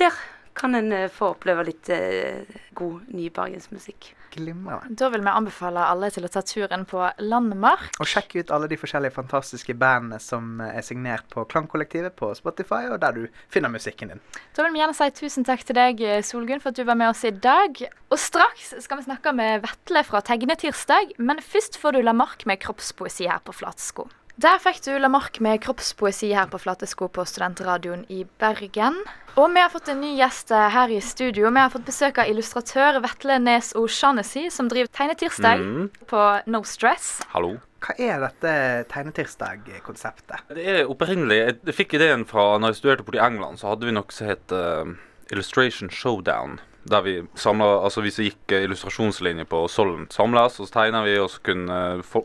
Der 0.00 0.16
kan 0.54 0.74
en 0.74 0.92
eh, 0.92 1.08
få 1.12 1.32
oppleve 1.34 1.64
litt 1.66 1.88
eh, 1.92 2.42
god 2.78 3.08
ny 3.14 3.28
bergensmusikk. 3.34 4.12
Glimrende. 4.32 4.94
Da 4.96 5.10
vil 5.12 5.20
vi 5.20 5.32
anbefale 5.32 5.84
alle 5.84 6.08
til 6.12 6.24
å 6.24 6.30
ta 6.32 6.40
turen 6.46 6.86
på 6.88 7.02
Landmark. 7.20 7.98
Og 8.00 8.08
sjekke 8.08 8.40
ut 8.40 8.52
alle 8.54 8.70
de 8.70 8.78
forskjellige 8.80 9.12
fantastiske 9.18 9.76
bandene 9.76 10.20
som 10.22 10.62
er 10.64 10.80
signert 10.86 11.28
på 11.32 11.44
Klangkollektivet 11.52 12.16
på 12.16 12.30
Spotify, 12.38 12.86
og 12.88 13.02
der 13.04 13.18
du 13.18 13.42
finner 13.52 13.72
musikken 13.72 14.14
din. 14.14 14.22
Da 14.56 14.64
vil 14.64 14.72
vi 14.72 14.80
gjerne 14.80 14.96
si 14.96 15.10
tusen 15.20 15.48
takk 15.48 15.66
til 15.68 15.76
deg, 15.76 16.00
Solgunn, 16.24 16.64
for 16.64 16.72
at 16.72 16.80
du 16.80 16.88
var 16.88 16.96
med 17.00 17.12
oss 17.12 17.26
i 17.28 17.34
dag. 17.34 17.84
Og 18.08 18.20
straks 18.20 18.72
skal 18.84 19.02
vi 19.02 19.08
snakke 19.10 19.36
med 19.36 19.66
Vetle 19.66 20.04
fra 20.08 20.24
Tegnetirsdag, 20.24 21.14
men 21.20 21.44
først 21.44 21.76
får 21.80 21.98
du 21.98 22.04
Lamarck 22.06 22.48
med 22.48 22.60
kroppspoesi 22.64 23.28
her 23.28 23.44
på 23.44 23.56
Flatsko. 23.60 24.08
Der 24.40 24.56
fikk 24.62 24.78
du 24.86 24.94
Lamarck 24.96 25.42
med 25.44 25.60
kroppspoesi 25.60 26.30
her 26.32 26.46
på 26.48 26.56
Flatesko 26.62 27.10
på 27.12 27.24
Studentradioen 27.28 28.06
i 28.08 28.22
Bergen. 28.40 28.94
Og 29.36 29.50
vi 29.52 29.60
har 29.60 29.68
fått 29.72 29.90
en 29.92 30.00
ny 30.00 30.14
gjest 30.16 30.50
eh, 30.56 30.70
her 30.72 30.88
i 30.88 31.00
studio. 31.04 31.50
Vi 31.52 31.60
har 31.60 31.68
fått 31.72 31.84
besøk 31.84 32.22
av 32.22 32.30
illustratør 32.32 33.02
Vetle 33.04 33.36
Nes 33.44 33.74
O'Shaughnessy, 33.76 34.46
som 34.48 34.70
driver 34.72 34.88
Tegnetirsdag 34.96 35.60
mm. 35.60 35.84
på 36.08 36.24
No 36.48 36.62
Stress. 36.64 37.18
Hallo. 37.34 37.58
Hva 37.84 37.96
er 38.00 38.24
dette 38.24 38.56
Tegnetirsdag-konseptet? 38.92 40.48
Det 40.56 40.64
er 40.64 40.88
opprinnelig 40.88 41.40
Jeg 41.42 41.76
fikk 41.76 41.96
ideen 41.98 42.24
fra 42.28 42.54
når 42.56 42.72
jeg 42.72 42.80
studerte 42.80 43.08
på 43.08 43.16
i 43.18 43.24
England, 43.24 43.60
så 43.60 43.74
hadde 43.74 43.88
vi 43.88 43.96
noe 43.96 44.16
som 44.16 44.32
het 44.32 44.54
uh, 44.56 44.96
Illustration 45.32 45.92
Showdown. 45.92 46.60
Der 46.84 47.02
vi 47.04 47.14
samlet, 47.38 47.84
altså 47.86 48.02
vi 48.02 48.10
som 48.10 48.26
gikk 48.26 48.52
eh, 48.54 48.64
illustrasjonslinje 48.66 49.44
på 49.46 49.60
Sollen, 49.70 50.08
samles, 50.10 50.58
og 50.58 50.66
så 50.66 50.80
tegna 50.80 51.04
vi, 51.06 51.14
og 51.22 51.30
så 51.30 51.42
kunne, 51.46 51.76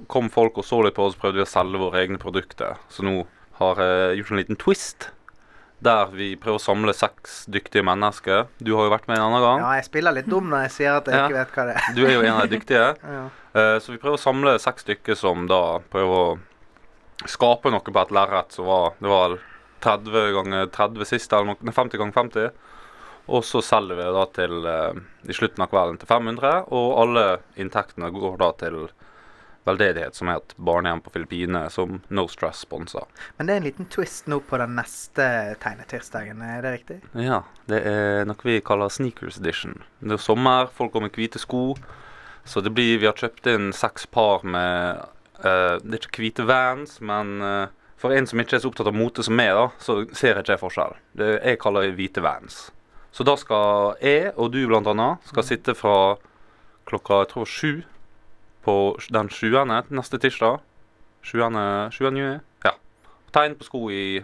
kom 0.09 0.31
folk 0.33 0.57
og 0.57 0.65
så 0.65 0.79
litt 0.85 0.95
på 0.97 1.05
oss, 1.05 1.17
og 1.17 1.21
prøvde 1.21 1.41
vi 1.41 1.45
å 1.45 1.49
selge 1.49 1.81
våre 1.81 2.01
egne 2.01 2.17
produkter. 2.21 2.79
Så 2.89 3.05
nå 3.05 3.19
har 3.59 3.83
jeg 3.83 4.21
gjort 4.21 4.33
en 4.33 4.41
liten 4.41 4.59
twist. 4.61 5.11
Der 5.85 6.09
vi 6.09 6.31
prøver 6.41 6.57
å 6.57 6.63
samle 6.63 6.93
seks 6.97 7.43
dyktige 7.53 7.85
mennesker. 7.85 8.47
Du 8.57 8.71
har 8.73 8.87
jo 8.87 8.93
vært 8.95 9.05
med 9.05 9.19
en 9.19 9.27
annen 9.27 9.43
gang. 9.45 9.59
Ja, 9.61 9.75
jeg 9.77 9.85
spiller 9.85 10.15
litt 10.15 10.29
dum 10.31 10.47
når 10.49 10.65
jeg 10.65 10.73
sier 10.73 10.97
at 10.97 11.11
jeg 11.11 11.19
ja. 11.19 11.27
ikke 11.27 11.37
vet 11.37 11.53
hva 11.53 11.65
det 11.67 11.75
er. 11.77 11.89
Du 11.93 12.01
er 12.07 12.15
jo 12.15 12.23
en 12.23 12.33
av 12.33 12.47
de 12.47 12.57
dyktige. 12.57 12.87
ja. 13.17 13.25
så 13.77 13.93
vi 13.93 13.99
prøver 14.01 14.17
å 14.17 14.23
samle 14.23 14.55
seks 14.63 14.87
stykker 14.87 15.19
som 15.19 15.45
da 15.51 15.61
prøver 15.93 16.23
å 16.23 17.29
skape 17.29 17.69
noe 17.73 17.85
på 17.85 18.01
et 18.01 18.13
lerret 18.13 18.57
som 18.57 18.65
var 18.69 18.97
Det 18.97 19.09
var 19.09 19.37
30 19.85 20.33
ganger 20.33 20.71
30 20.73 21.05
sist, 21.05 21.33
eller 21.33 21.53
noe, 21.53 21.73
50 21.73 22.01
ganger 22.01 22.17
50. 22.17 22.49
Og 23.27 23.43
så 23.45 23.61
selger 23.65 23.99
vi 23.99 24.07
da 24.15 24.23
til 24.35 24.63
uh, 24.63 24.99
i 25.27 25.35
slutten 25.35 25.65
av 25.65 25.71
kvelden 25.71 25.99
til 25.99 26.09
500, 26.09 26.69
og 26.71 26.87
alle 27.01 27.25
inntektene 27.59 28.11
går 28.15 28.39
da 28.39 28.53
til 28.61 28.87
veldedighet 29.67 30.15
som 30.15 30.29
er 30.31 30.39
et 30.39 30.53
barnehjem 30.55 31.01
på 31.03 31.11
Filippinene 31.13 31.65
som 31.73 31.99
No 32.07 32.27
Stress 32.31 32.63
sponser. 32.63 33.03
Men 33.37 33.49
det 33.49 33.53
er 33.53 33.61
en 33.61 33.67
liten 33.67 33.89
twist 33.91 34.29
nå 34.31 34.39
på 34.47 34.59
den 34.61 34.77
neste 34.79 35.27
tegnetirsdagen, 35.63 36.41
er 36.41 36.63
det 36.63 36.73
riktig? 36.77 36.99
Ja, 37.19 37.41
det 37.67 37.81
er 37.89 38.27
noe 38.27 38.47
vi 38.47 38.61
kaller 38.65 38.91
sneakers 38.93 39.41
edition. 39.41 39.81
Det 39.99 40.17
er 40.17 40.23
sommer, 40.23 40.71
folk 40.73 40.95
går 40.95 41.07
med 41.07 41.19
hvite 41.19 41.41
sko. 41.43 41.73
Så 42.47 42.63
det 42.63 42.71
blir 42.71 43.01
Vi 43.01 43.09
har 43.09 43.17
kjøpt 43.17 43.49
inn 43.51 43.73
seks 43.75 44.05
par 44.07 44.45
med 44.47 45.01
uh, 45.43 45.75
Det 45.83 45.97
er 45.97 46.05
ikke 46.05 46.23
hvite 46.23 46.45
Vans, 46.47 47.01
men 47.03 47.41
uh, 47.43 47.67
for 47.99 48.15
en 48.15 48.29
som 48.29 48.39
ikke 48.39 48.55
er 48.55 48.63
så 48.63 48.69
opptatt 48.71 48.87
av 48.87 48.95
mote 48.95 49.25
som 49.25 49.35
meg, 49.35 49.51
da, 49.57 49.67
så 49.83 49.99
ser 50.15 50.37
jeg 50.37 50.45
ikke 50.45 50.61
forskjell. 50.61 50.95
Det, 51.17 51.31
jeg 51.41 51.59
kaller 51.59 51.91
hvite 51.97 52.23
Vans. 52.23 52.67
Så 53.17 53.25
da 53.25 53.33
skal 53.39 53.95
jeg, 54.03 54.29
og 54.37 54.51
du 54.53 54.59
blant 54.69 54.85
annet, 54.91 55.23
skal 55.25 55.45
sitte 55.47 55.73
fra 55.73 55.93
klokka 56.85 57.23
jeg 57.23 57.29
tror 57.31 57.49
sju 57.49 57.71
på 58.67 58.75
den 59.09 59.31
sjuende 59.33 59.79
neste 59.89 60.19
tirsdag. 60.21 60.59
Sjuende, 61.25 61.63
sjuende 61.95 62.21
juni. 62.21 62.39
Ja. 62.67 62.75
Tegne 63.33 63.57
på 63.57 63.65
sko 63.65 63.87
i 63.89 64.19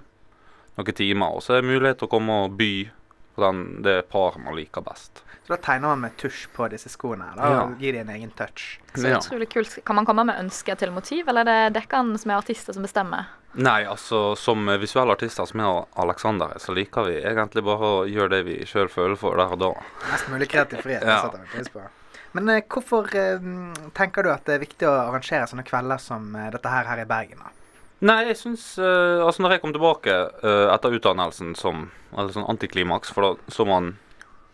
noen 0.77 0.93
timer. 0.95 1.33
Og 1.33 1.41
så 1.41 1.55
er 1.57 1.63
det 1.63 1.71
mulighet 1.71 1.99
til 2.03 2.07
å 2.07 2.13
komme 2.13 2.37
og 2.45 2.53
by 2.59 2.69
på 3.33 3.41
den, 3.41 3.63
det 3.81 3.97
paret 4.13 4.37
man 4.45 4.53
liker 4.59 4.85
best. 4.85 5.23
Så 5.43 5.55
da 5.55 5.57
tegner 5.57 5.89
man 5.95 6.05
med 6.05 6.13
tusj 6.21 6.45
på 6.53 6.69
disse 6.71 6.91
skoene 6.93 7.31
da, 7.35 7.49
Ja. 7.49 7.63
og 7.65 7.79
gir 7.81 7.97
de 7.97 7.99
en 8.05 8.09
egen 8.13 8.29
touch. 8.37 8.79
Så 8.93 9.09
Ja. 9.09 9.17
utrolig 9.17 9.49
kult. 9.49 9.79
Kan 9.83 9.95
man 9.95 10.05
komme 10.05 10.23
med 10.23 10.37
ønsker 10.39 10.77
til 10.77 10.91
motiv, 10.91 11.27
eller 11.27 11.41
er 11.41 11.69
det 11.69 11.81
dekkene 11.81 12.17
som 12.19 12.31
er 12.31 12.37
artister 12.37 12.73
som 12.73 12.83
bestemmer? 12.83 13.25
Nei, 13.53 13.83
altså 13.85 14.33
som 14.39 14.65
visuelle 14.81 15.13
artister 15.13 15.45
som 15.45 15.61
er 15.61 15.83
Alexander, 16.01 16.55
er, 16.55 16.61
så 16.63 16.73
liker 16.73 17.05
vi 17.05 17.19
egentlig 17.21 17.61
bare 17.65 17.89
å 17.99 18.05
gjøre 18.09 18.31
det 18.33 18.39
vi 18.47 18.55
sjøl 18.65 18.89
føler 18.89 19.19
for 19.19 19.37
der 19.37 19.53
og 19.53 19.61
da. 19.61 19.73
Mest 20.09 20.31
mulig 20.33 20.47
kreativ 20.49 20.81
frihet. 20.81 21.05
det 21.05 21.19
setter 21.21 21.43
vi 21.43 21.51
pris 21.57 21.69
på. 21.73 21.83
Men 22.33 22.49
eh, 22.49 22.63
hvorfor 22.65 23.09
eh, 23.13 23.43
tenker 23.93 24.25
du 24.25 24.31
at 24.33 24.47
det 24.47 24.55
er 24.55 24.63
viktig 24.63 24.87
å 24.89 24.93
arrangere 25.03 25.45
sånne 25.49 25.65
kvelder 25.67 26.01
som 26.01 26.31
eh, 26.33 26.49
dette 26.53 26.71
her 26.71 26.89
her 26.89 27.03
i 27.03 27.09
Bergen? 27.09 27.43
da? 27.45 27.53
Nei, 28.03 28.23
jeg 28.27 28.39
syns 28.39 28.63
eh, 28.81 29.21
Altså, 29.23 29.43
når 29.43 29.55
jeg 29.55 29.63
kom 29.63 29.73
tilbake 29.75 30.13
eh, 30.13 30.69
etter 30.73 30.97
utdannelsen 30.97 31.53
som 31.55 31.85
Eller 32.11 32.33
sånn 32.35 32.49
antiklimaks, 32.51 33.13
for 33.13 33.29
da 33.29 33.53
så 33.53 33.67
man 33.69 33.93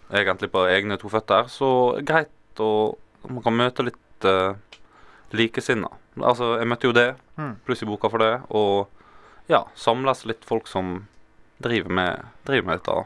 egentlig 0.10 0.52
på 0.52 0.66
egne 0.70 0.98
to 1.00 1.10
føtter, 1.12 1.48
så 1.54 1.72
greit 2.06 2.62
å 2.62 2.98
Man 3.30 3.44
kan 3.46 3.56
møte 3.56 3.84
litt 3.86 4.26
uh, 4.26 4.56
likesinna. 5.34 5.90
Altså, 6.22 6.58
jeg 6.60 6.68
møtte 6.68 6.88
jo 6.90 6.92
det, 6.94 7.16
Mm. 7.38 7.56
pluss 7.66 7.82
i 7.84 7.86
boka 7.86 8.10
for 8.10 8.18
det, 8.20 8.42
og 8.50 8.88
ja, 9.48 9.64
samles 9.76 10.26
litt 10.26 10.44
folk 10.46 10.68
som 10.68 11.08
driver 11.62 11.90
med, 11.90 12.26
driver 12.46 12.66
med 12.66 12.80
dette. 12.80 13.06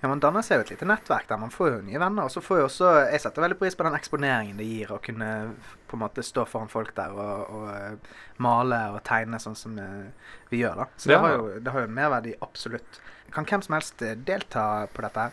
Ja, 0.00 0.08
Man 0.08 0.18
danner 0.20 0.40
seg 0.42 0.56
jo 0.56 0.60
et 0.64 0.70
lite 0.70 0.86
nettverk 0.86 1.26
der. 1.28 1.36
Man 1.36 1.50
får 1.50 1.68
jo 1.70 1.80
nye 1.84 1.98
venner. 2.00 2.24
Og 2.24 2.30
så 2.30 2.40
får 2.40 2.56
jo 2.58 2.64
også 2.64 3.10
Jeg 3.12 3.20
setter 3.20 3.42
veldig 3.42 3.58
pris 3.58 3.74
på 3.76 3.84
den 3.84 3.92
eksponeringen 3.92 4.56
det 4.56 4.64
gir 4.64 4.86
å 4.88 4.98
kunne 5.02 5.54
på 5.88 5.92
en 5.98 6.00
måte 6.00 6.22
stå 6.24 6.46
foran 6.48 6.70
folk 6.72 6.94
der 6.96 7.10
og, 7.12 7.50
og 7.52 7.68
eh, 7.68 7.96
male 8.38 8.78
og 8.94 9.02
tegne 9.04 9.36
sånn 9.38 9.54
som 9.56 9.76
eh, 9.78 10.06
vi 10.50 10.62
gjør, 10.62 10.76
da. 10.76 10.84
Så 10.96 11.08
det 11.08 11.12
Ja. 11.12 11.20
har 11.20 11.36
jo 11.36 11.58
det 11.60 11.70
har 11.72 11.80
jo 11.80 11.86
en 11.90 11.94
merverdi, 11.94 12.34
absolutt. 12.40 13.00
Kan 13.30 13.44
hvem 13.44 13.62
som 13.62 13.74
helst 13.74 14.00
eh, 14.02 14.14
delta 14.14 14.86
på 14.88 15.02
dette 15.02 15.20
her? 15.20 15.30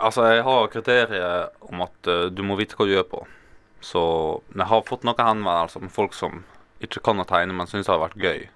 Altså, 0.00 0.24
jeg 0.34 0.42
har 0.44 0.68
kriteriet 0.68 1.50
om 1.60 1.82
at 1.82 2.02
du 2.34 2.42
må 2.42 2.56
vite 2.56 2.76
hva 2.76 2.86
du 2.86 2.94
gjør 2.96 3.08
på. 3.10 3.26
Så 3.84 4.02
jeg 4.54 4.68
har 4.70 4.86
fått 4.88 5.04
noen 5.06 5.22
henvendelser 5.22 5.84
med 5.84 5.94
folk 5.94 6.16
som 6.16 6.44
ikke 6.84 7.02
kan 7.04 7.22
å 7.22 7.26
tegne, 7.28 7.54
men 7.56 7.68
syns 7.70 7.88
det 7.88 7.94
har 7.94 8.02
vært 8.02 8.20
gøy. 8.20 8.48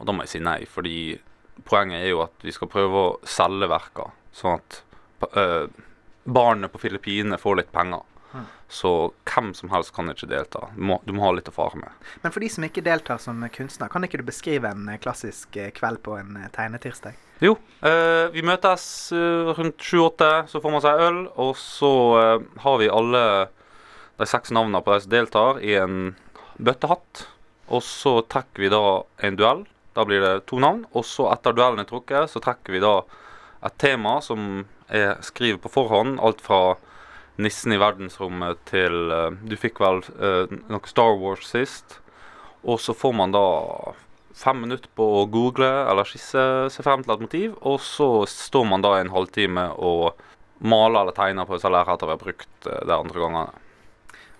Og 0.00 0.08
da 0.08 0.14
må 0.14 0.24
jeg 0.24 0.34
si 0.34 0.42
nei, 0.44 0.60
fordi 0.68 0.98
poenget 1.68 2.04
er 2.04 2.12
jo 2.12 2.22
at 2.24 2.46
vi 2.46 2.54
skal 2.54 2.70
prøve 2.72 3.04
å 3.04 3.16
selge 3.28 3.68
verker, 3.68 4.14
sånn 4.36 4.60
at 4.60 4.80
øh, 5.36 5.66
barnet 6.24 6.72
på 6.72 6.80
Filippinene 6.80 7.40
får 7.40 7.60
litt 7.60 7.72
penger. 7.74 8.06
Mm. 8.30 8.44
Så 8.70 8.90
hvem 9.26 9.50
som 9.58 9.72
helst 9.72 9.92
kan 9.94 10.08
ikke 10.12 10.28
delta. 10.30 10.68
Du 10.76 10.84
må, 10.86 11.00
du 11.04 11.12
må 11.16 11.24
ha 11.24 11.32
litt 11.34 11.50
å 11.50 11.54
fare 11.54 11.80
med. 11.80 12.10
Men 12.22 12.32
for 12.32 12.44
de 12.44 12.50
som 12.52 12.64
ikke 12.64 12.84
deltar 12.86 13.18
som 13.22 13.42
kunstner, 13.52 13.90
kan 13.90 14.06
ikke 14.06 14.20
du 14.20 14.28
beskrive 14.28 14.70
en 14.70 14.86
eh, 14.88 15.00
klassisk 15.02 15.58
eh, 15.58 15.72
kveld 15.74 16.02
på 16.06 16.14
en 16.20 16.38
eh, 16.38 16.50
tegnetirsdag? 16.54 17.18
Jo, 17.42 17.56
eh, 17.82 18.28
vi 18.34 18.44
møtes 18.46 18.84
eh, 19.16 19.50
rundt 19.56 19.82
sju-åtte, 19.82 20.30
så 20.52 20.62
får 20.62 20.76
man 20.76 20.84
seg 20.84 21.02
øl, 21.08 21.24
og 21.42 21.56
så 21.58 21.94
eh, 22.20 22.36
har 22.62 22.78
vi 22.80 22.92
alle 22.92 23.24
de 24.20 24.28
seks 24.28 24.52
navnene 24.52 24.82
på 24.84 24.92
de 24.94 25.04
som 25.04 25.12
deltar, 25.14 25.60
i 25.64 25.76
en 25.80 26.14
bøttehatt. 26.60 27.24
Og 27.70 27.82
så 27.86 28.18
trekker 28.28 28.66
vi 28.66 28.72
da 28.72 28.82
en 29.26 29.38
duell. 29.38 29.64
Da 29.96 30.04
blir 30.06 30.22
det 30.22 30.34
to 30.50 30.60
navn. 30.62 30.84
Og 30.92 31.06
så 31.08 31.30
etter 31.32 31.56
duellen 31.56 31.82
er 31.82 31.88
trukket, 31.88 32.30
så 32.30 32.42
trekker 32.42 32.76
vi 32.76 32.82
da 32.84 33.00
et 33.66 33.76
tema 33.80 34.18
som 34.24 34.64
er 34.88 35.16
skrevet 35.24 35.62
på 35.64 35.72
forhånd. 35.72 36.18
Alt 36.20 36.42
fra 36.44 36.76
Nissen 37.40 37.72
i 37.72 37.80
verdensrommet 37.80 38.60
til 38.68 39.12
eh, 39.14 39.30
Du 39.48 39.56
fikk 39.56 39.80
vel 39.80 40.02
uh, 40.20 40.50
noe 40.68 40.90
Star 40.90 41.14
Wars 41.16 41.46
sist. 41.48 42.00
Og 42.60 42.80
så 42.82 42.92
får 42.92 43.14
man 43.16 43.32
da 43.32 43.44
fem 44.36 44.60
minutter 44.60 44.90
på 44.96 45.06
å 45.20 45.24
google 45.30 45.68
eller 45.88 46.08
skisse 46.08 46.42
seg 46.72 46.84
frem 46.84 47.02
til 47.04 47.14
et 47.14 47.24
motiv, 47.24 47.54
og 47.66 47.80
så 47.84 48.26
står 48.28 48.66
man 48.68 48.84
da 48.84 48.94
en 48.96 49.12
halvtime 49.12 49.66
og 49.80 50.20
maler 50.60 51.02
eller 51.02 51.16
tegner 51.16 51.48
på 51.48 51.56
disse 51.56 51.72
lerretene 51.72 52.08
vi 52.08 52.14
har 52.14 52.22
brukt 52.22 52.54
det 52.64 52.76
de 52.88 52.94
andre 52.96 53.24
gangene. 53.24 53.64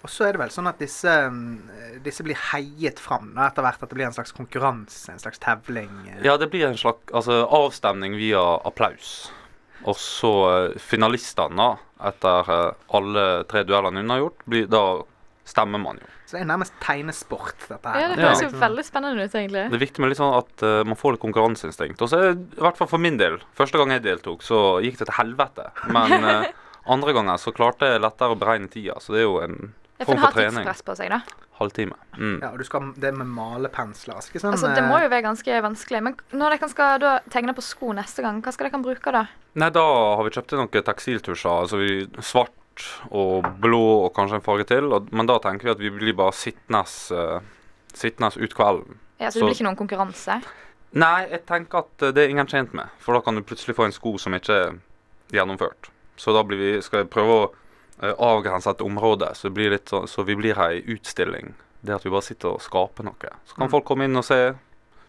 Og 0.00 0.08
så 0.08 0.24
er 0.24 0.32
det 0.32 0.40
vel 0.40 0.52
sånn 0.54 0.68
at 0.70 0.78
disse, 0.80 1.12
mm, 1.28 2.00
disse 2.04 2.24
blir 2.24 2.38
heiet 2.52 3.00
fram 3.02 3.34
da, 3.36 3.50
etter 3.50 3.66
hvert. 3.66 3.82
At 3.84 3.90
det 3.92 3.98
blir 3.98 4.06
en 4.08 4.16
slags 4.16 4.32
konkurranse, 4.32 5.12
en 5.12 5.20
slags 5.20 5.38
tevling. 5.42 5.90
Ja, 6.24 6.38
det 6.40 6.48
blir 6.52 6.66
en 6.70 6.78
slags 6.80 7.12
altså, 7.12 7.42
avstemning 7.52 8.16
via 8.16 8.40
applaus. 8.64 9.30
Og 9.84 9.96
så 10.00 10.30
eh, 10.48 10.78
finalistene, 10.80 11.74
etter 12.08 12.48
eh, 12.52 12.70
alle 12.96 13.26
tre 13.48 13.62
duellene 13.68 14.00
unnagjort, 14.04 14.42
blir, 14.48 14.66
da 14.72 14.82
stemmer 15.48 15.80
man 15.82 16.00
jo. 16.00 16.08
Så 16.28 16.36
det 16.36 16.42
er 16.44 16.48
nærmest 16.52 16.74
tegnesport, 16.84 17.56
dette 17.66 17.92
her. 17.92 18.00
Ja. 18.04 18.08
Det 18.14 18.20
Ja. 18.22 18.28
høres 18.30 18.42
jo 18.44 18.50
veldig 18.60 18.84
spennende 18.86 19.24
ut, 19.24 19.34
egentlig. 19.34 19.64
Det 19.72 19.78
er 19.80 19.84
viktig 19.84 20.00
med 20.04 20.12
litt 20.12 20.20
sånn 20.20 20.36
at 20.36 20.62
uh, 20.62 20.84
man 20.86 20.96
får 21.00 21.16
litt 21.16 21.24
konkurranseinstinkt. 21.24 22.00
Og 22.04 22.12
så 22.12 22.20
er 22.20 22.28
det, 22.36 22.44
i 22.56 22.62
hvert 22.64 22.78
fall 22.78 22.88
for 22.92 23.02
min 23.02 23.16
del, 23.20 23.40
første 23.58 23.80
gang 23.80 23.90
jeg 23.96 24.04
deltok, 24.04 24.44
så 24.46 24.60
gikk 24.84 25.00
det 25.00 25.08
til 25.10 25.16
helvete. 25.18 25.66
Men 25.90 26.14
uh, 26.24 26.46
andre 26.94 27.16
ganger 27.16 27.40
så 27.42 27.52
klarte 27.56 27.88
jeg 27.90 28.04
lettere 28.04 28.36
å 28.36 28.38
beregne 28.40 28.70
tida, 28.70 28.96
så 29.02 29.16
det 29.16 29.24
er 29.24 29.26
jo 29.26 29.40
en 29.42 29.58
For 30.06 30.14
form 30.14 30.24
ha 30.24 30.30
trening. 30.32 30.64
tidspress 30.64 30.82
på 30.86 30.96
seg, 30.96 31.10
da. 31.12 31.20
Halvtime. 31.60 31.96
Mm. 32.16 32.38
Ja, 32.40 32.50
og 32.54 32.58
du 32.58 32.64
skal 32.64 32.92
det 32.96 33.10
med 33.14 33.28
malepensler. 33.28 34.16
Ikke 34.24 34.40
sånn, 34.40 34.54
Altså, 34.56 34.70
det 34.74 34.84
må 34.86 34.96
eh, 34.96 35.04
jo 35.04 35.10
være 35.12 35.26
ganske 35.26 35.58
vanskelig. 35.66 36.00
Men 36.02 36.16
når 36.32 36.56
dere 36.56 36.68
skal 36.72 37.02
da 37.02 37.10
tegne 37.28 37.52
på 37.56 37.64
sko 37.64 37.92
neste 37.92 38.24
gang, 38.24 38.40
hva 38.40 38.52
skal 38.54 38.70
dere 38.70 38.80
bruke 38.82 39.12
da? 39.12 39.26
Nei, 39.60 39.68
da 39.74 39.84
har 40.16 40.24
vi 40.24 40.32
kjøpt 40.32 40.54
inn 40.56 40.62
noen 40.62 40.86
tekstiltusjer. 40.88 41.60
Altså 41.66 41.82
vi, 41.82 42.06
svart 42.24 42.56
og 43.10 43.44
blå 43.60 43.82
og 44.06 44.14
kanskje 44.16 44.40
en 44.40 44.46
farge 44.46 44.64
til. 44.72 44.88
Og, 44.92 45.12
men 45.12 45.28
da 45.28 45.36
tenker 45.44 45.68
vi 45.68 45.74
at 45.74 45.84
vi 45.84 45.92
blir 45.92 46.16
bare 46.16 46.32
sittende 46.32 46.80
uh, 47.12 47.40
sittende 47.92 48.32
ut 48.40 48.56
kvelden. 48.56 48.98
Ja, 49.20 49.28
så 49.28 49.32
Så- 49.32 49.40
det 49.40 49.50
blir 49.50 49.58
ikke 49.58 49.68
noen 49.68 49.76
konkurranse? 49.76 50.40
Nei, 50.92 51.28
jeg 51.30 51.44
tenker 51.46 51.84
at 51.84 52.02
eh, 52.02 52.10
det 52.10 52.24
er 52.24 52.32
ingen 52.32 52.46
tjent 52.50 52.72
med. 52.74 52.88
For 52.98 53.14
da 53.14 53.20
kan 53.20 53.36
du 53.36 53.42
plutselig 53.42 53.76
få 53.76 53.84
en 53.84 53.92
sko 53.94 54.16
som 54.18 54.32
ikke 54.34 54.56
er 54.56 54.78
gjennomført. 55.30 55.90
Så 56.16 56.32
da 56.34 56.42
blir 56.42 56.58
vi, 56.58 56.80
skal 56.82 57.04
jeg 57.04 57.10
prøve 57.12 57.36
å 57.36 57.50
eh, 58.02 58.14
avgrense 58.18 58.70
et 58.70 58.80
område, 58.82 59.32
så, 59.34 59.50
så, 59.88 60.06
så 60.06 60.22
vi 60.24 60.36
blir 60.36 60.58
ei 60.58 60.80
utstilling. 60.94 61.54
Det 61.80 61.94
at 61.94 62.04
vi 62.04 62.10
bare 62.12 62.22
sitter 62.26 62.54
og 62.56 62.60
skaper 62.62 63.04
noe. 63.04 63.30
Så 63.46 63.54
kan 63.56 63.66
Mm. 63.66 63.70
folk 63.70 63.84
komme 63.88 64.04
inn 64.04 64.16
og 64.16 64.24
se. 64.24 64.54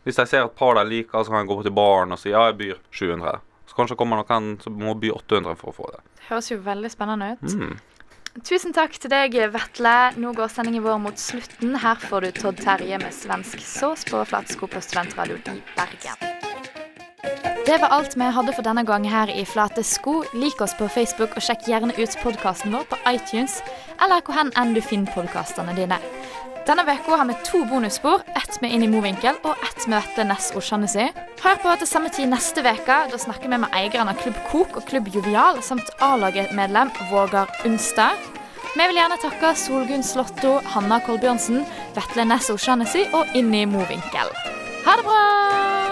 Hvis 0.05 0.15
de 0.15 0.25
ser 0.25 0.43
et 0.45 0.55
par 0.55 0.75
de 0.75 0.83
liker, 0.89 1.23
så 1.23 1.29
kan 1.29 1.45
de 1.45 1.53
gå 1.53 1.63
til 1.63 1.71
baren 1.71 2.11
og 2.11 2.19
si 2.19 2.29
ja, 2.31 2.45
jeg 2.49 2.57
byr 2.57 2.77
700. 2.91 3.39
Så 3.67 3.75
kanskje 3.75 3.95
kommer 3.97 4.17
noen 4.23 4.59
som 4.61 4.73
må 4.79 4.95
by 4.99 5.11
800 5.11 5.55
for 5.59 5.71
å 5.71 5.75
få 5.75 5.91
det. 5.91 5.99
Det 6.17 6.29
høres 6.29 6.51
jo 6.51 6.57
veldig 6.57 6.91
spennende 6.91 7.33
ut. 7.37 7.53
Mm. 7.53 7.77
Tusen 8.47 8.71
takk 8.73 8.95
til 8.97 9.11
deg, 9.11 9.33
Vetle. 9.51 9.95
Nå 10.15 10.31
går 10.33 10.47
sendingen 10.47 10.83
vår 10.83 10.99
mot 11.03 11.19
slutten. 11.19 11.75
Her 11.83 11.95
får 11.99 12.21
du 12.21 12.31
Todd 12.31 12.57
Terje 12.63 12.97
med 13.03 13.11
svensk 13.13 13.59
sås 13.59 14.05
på 14.07 14.23
Flatsko 14.25 14.67
på 14.71 14.79
Studentradioen 14.81 15.59
i 15.59 15.61
Bergen. 15.75 16.50
Det 17.65 17.77
var 17.81 17.93
alt 17.93 18.15
vi 18.17 18.27
hadde 18.35 18.53
for 18.57 18.65
denne 18.65 18.83
gang 18.83 19.05
her 19.09 19.29
i 19.29 19.45
Flate 19.45 19.83
sko. 19.85 20.21
Lik 20.33 20.61
oss 20.61 20.73
på 20.77 20.89
Facebook 20.89 21.35
og 21.37 21.45
sjekk 21.45 21.67
gjerne 21.69 21.93
ut 21.97 22.17
podkasten 22.23 22.73
vår 22.73 22.87
på 22.89 22.97
iTunes, 23.13 23.59
eller 24.01 24.23
hvor 24.25 24.41
enn 24.41 24.73
du 24.73 24.81
finner 24.81 25.13
podkastene 25.13 25.75
dine. 25.77 25.99
Denne 26.65 26.83
uka 26.85 27.17
har 27.17 27.25
vi 27.25 27.35
to 27.45 27.63
bonusspor, 27.65 28.21
ett 28.37 28.59
med 28.61 28.73
Inn 28.73 28.83
i 28.85 28.89
Movinkel 28.89 29.37
og 29.43 29.57
ett 29.65 29.87
med 29.87 29.97
Vetle 30.01 30.27
Næss 30.29 30.51
Osjanesi. 30.57 31.07
Hør 31.41 31.61
på 31.63 31.75
til 31.81 31.89
samme 31.89 32.11
tid 32.13 32.29
neste 32.29 32.61
uke. 32.61 32.97
Da 33.11 33.17
snakker 33.17 33.49
vi 33.49 33.61
med 33.63 33.73
eierne 33.73 34.13
av 34.13 34.21
Klubb 34.21 34.37
Kok 34.51 34.77
og 34.77 34.85
Klubb 34.89 35.09
Jovial, 35.13 35.61
samt 35.65 35.89
A-laget-medlem 35.99 36.93
Vågar 37.09 37.49
Unstad. 37.65 38.17
Vi 38.75 38.87
vil 38.87 39.01
gjerne 39.01 39.17
takke 39.21 39.55
Solgunn 39.57 40.05
Slåtto, 40.05 40.59
Hanna 40.75 41.01
Kolbjørnsen, 41.05 41.65
Vetle 41.97 42.29
Næss 42.29 42.53
Osjanesi 42.53 43.07
og 43.11 43.33
Inni 43.35 43.65
Movinkel. 43.65 44.29
Ha 44.85 44.99
det 45.01 45.09
bra! 45.09 45.90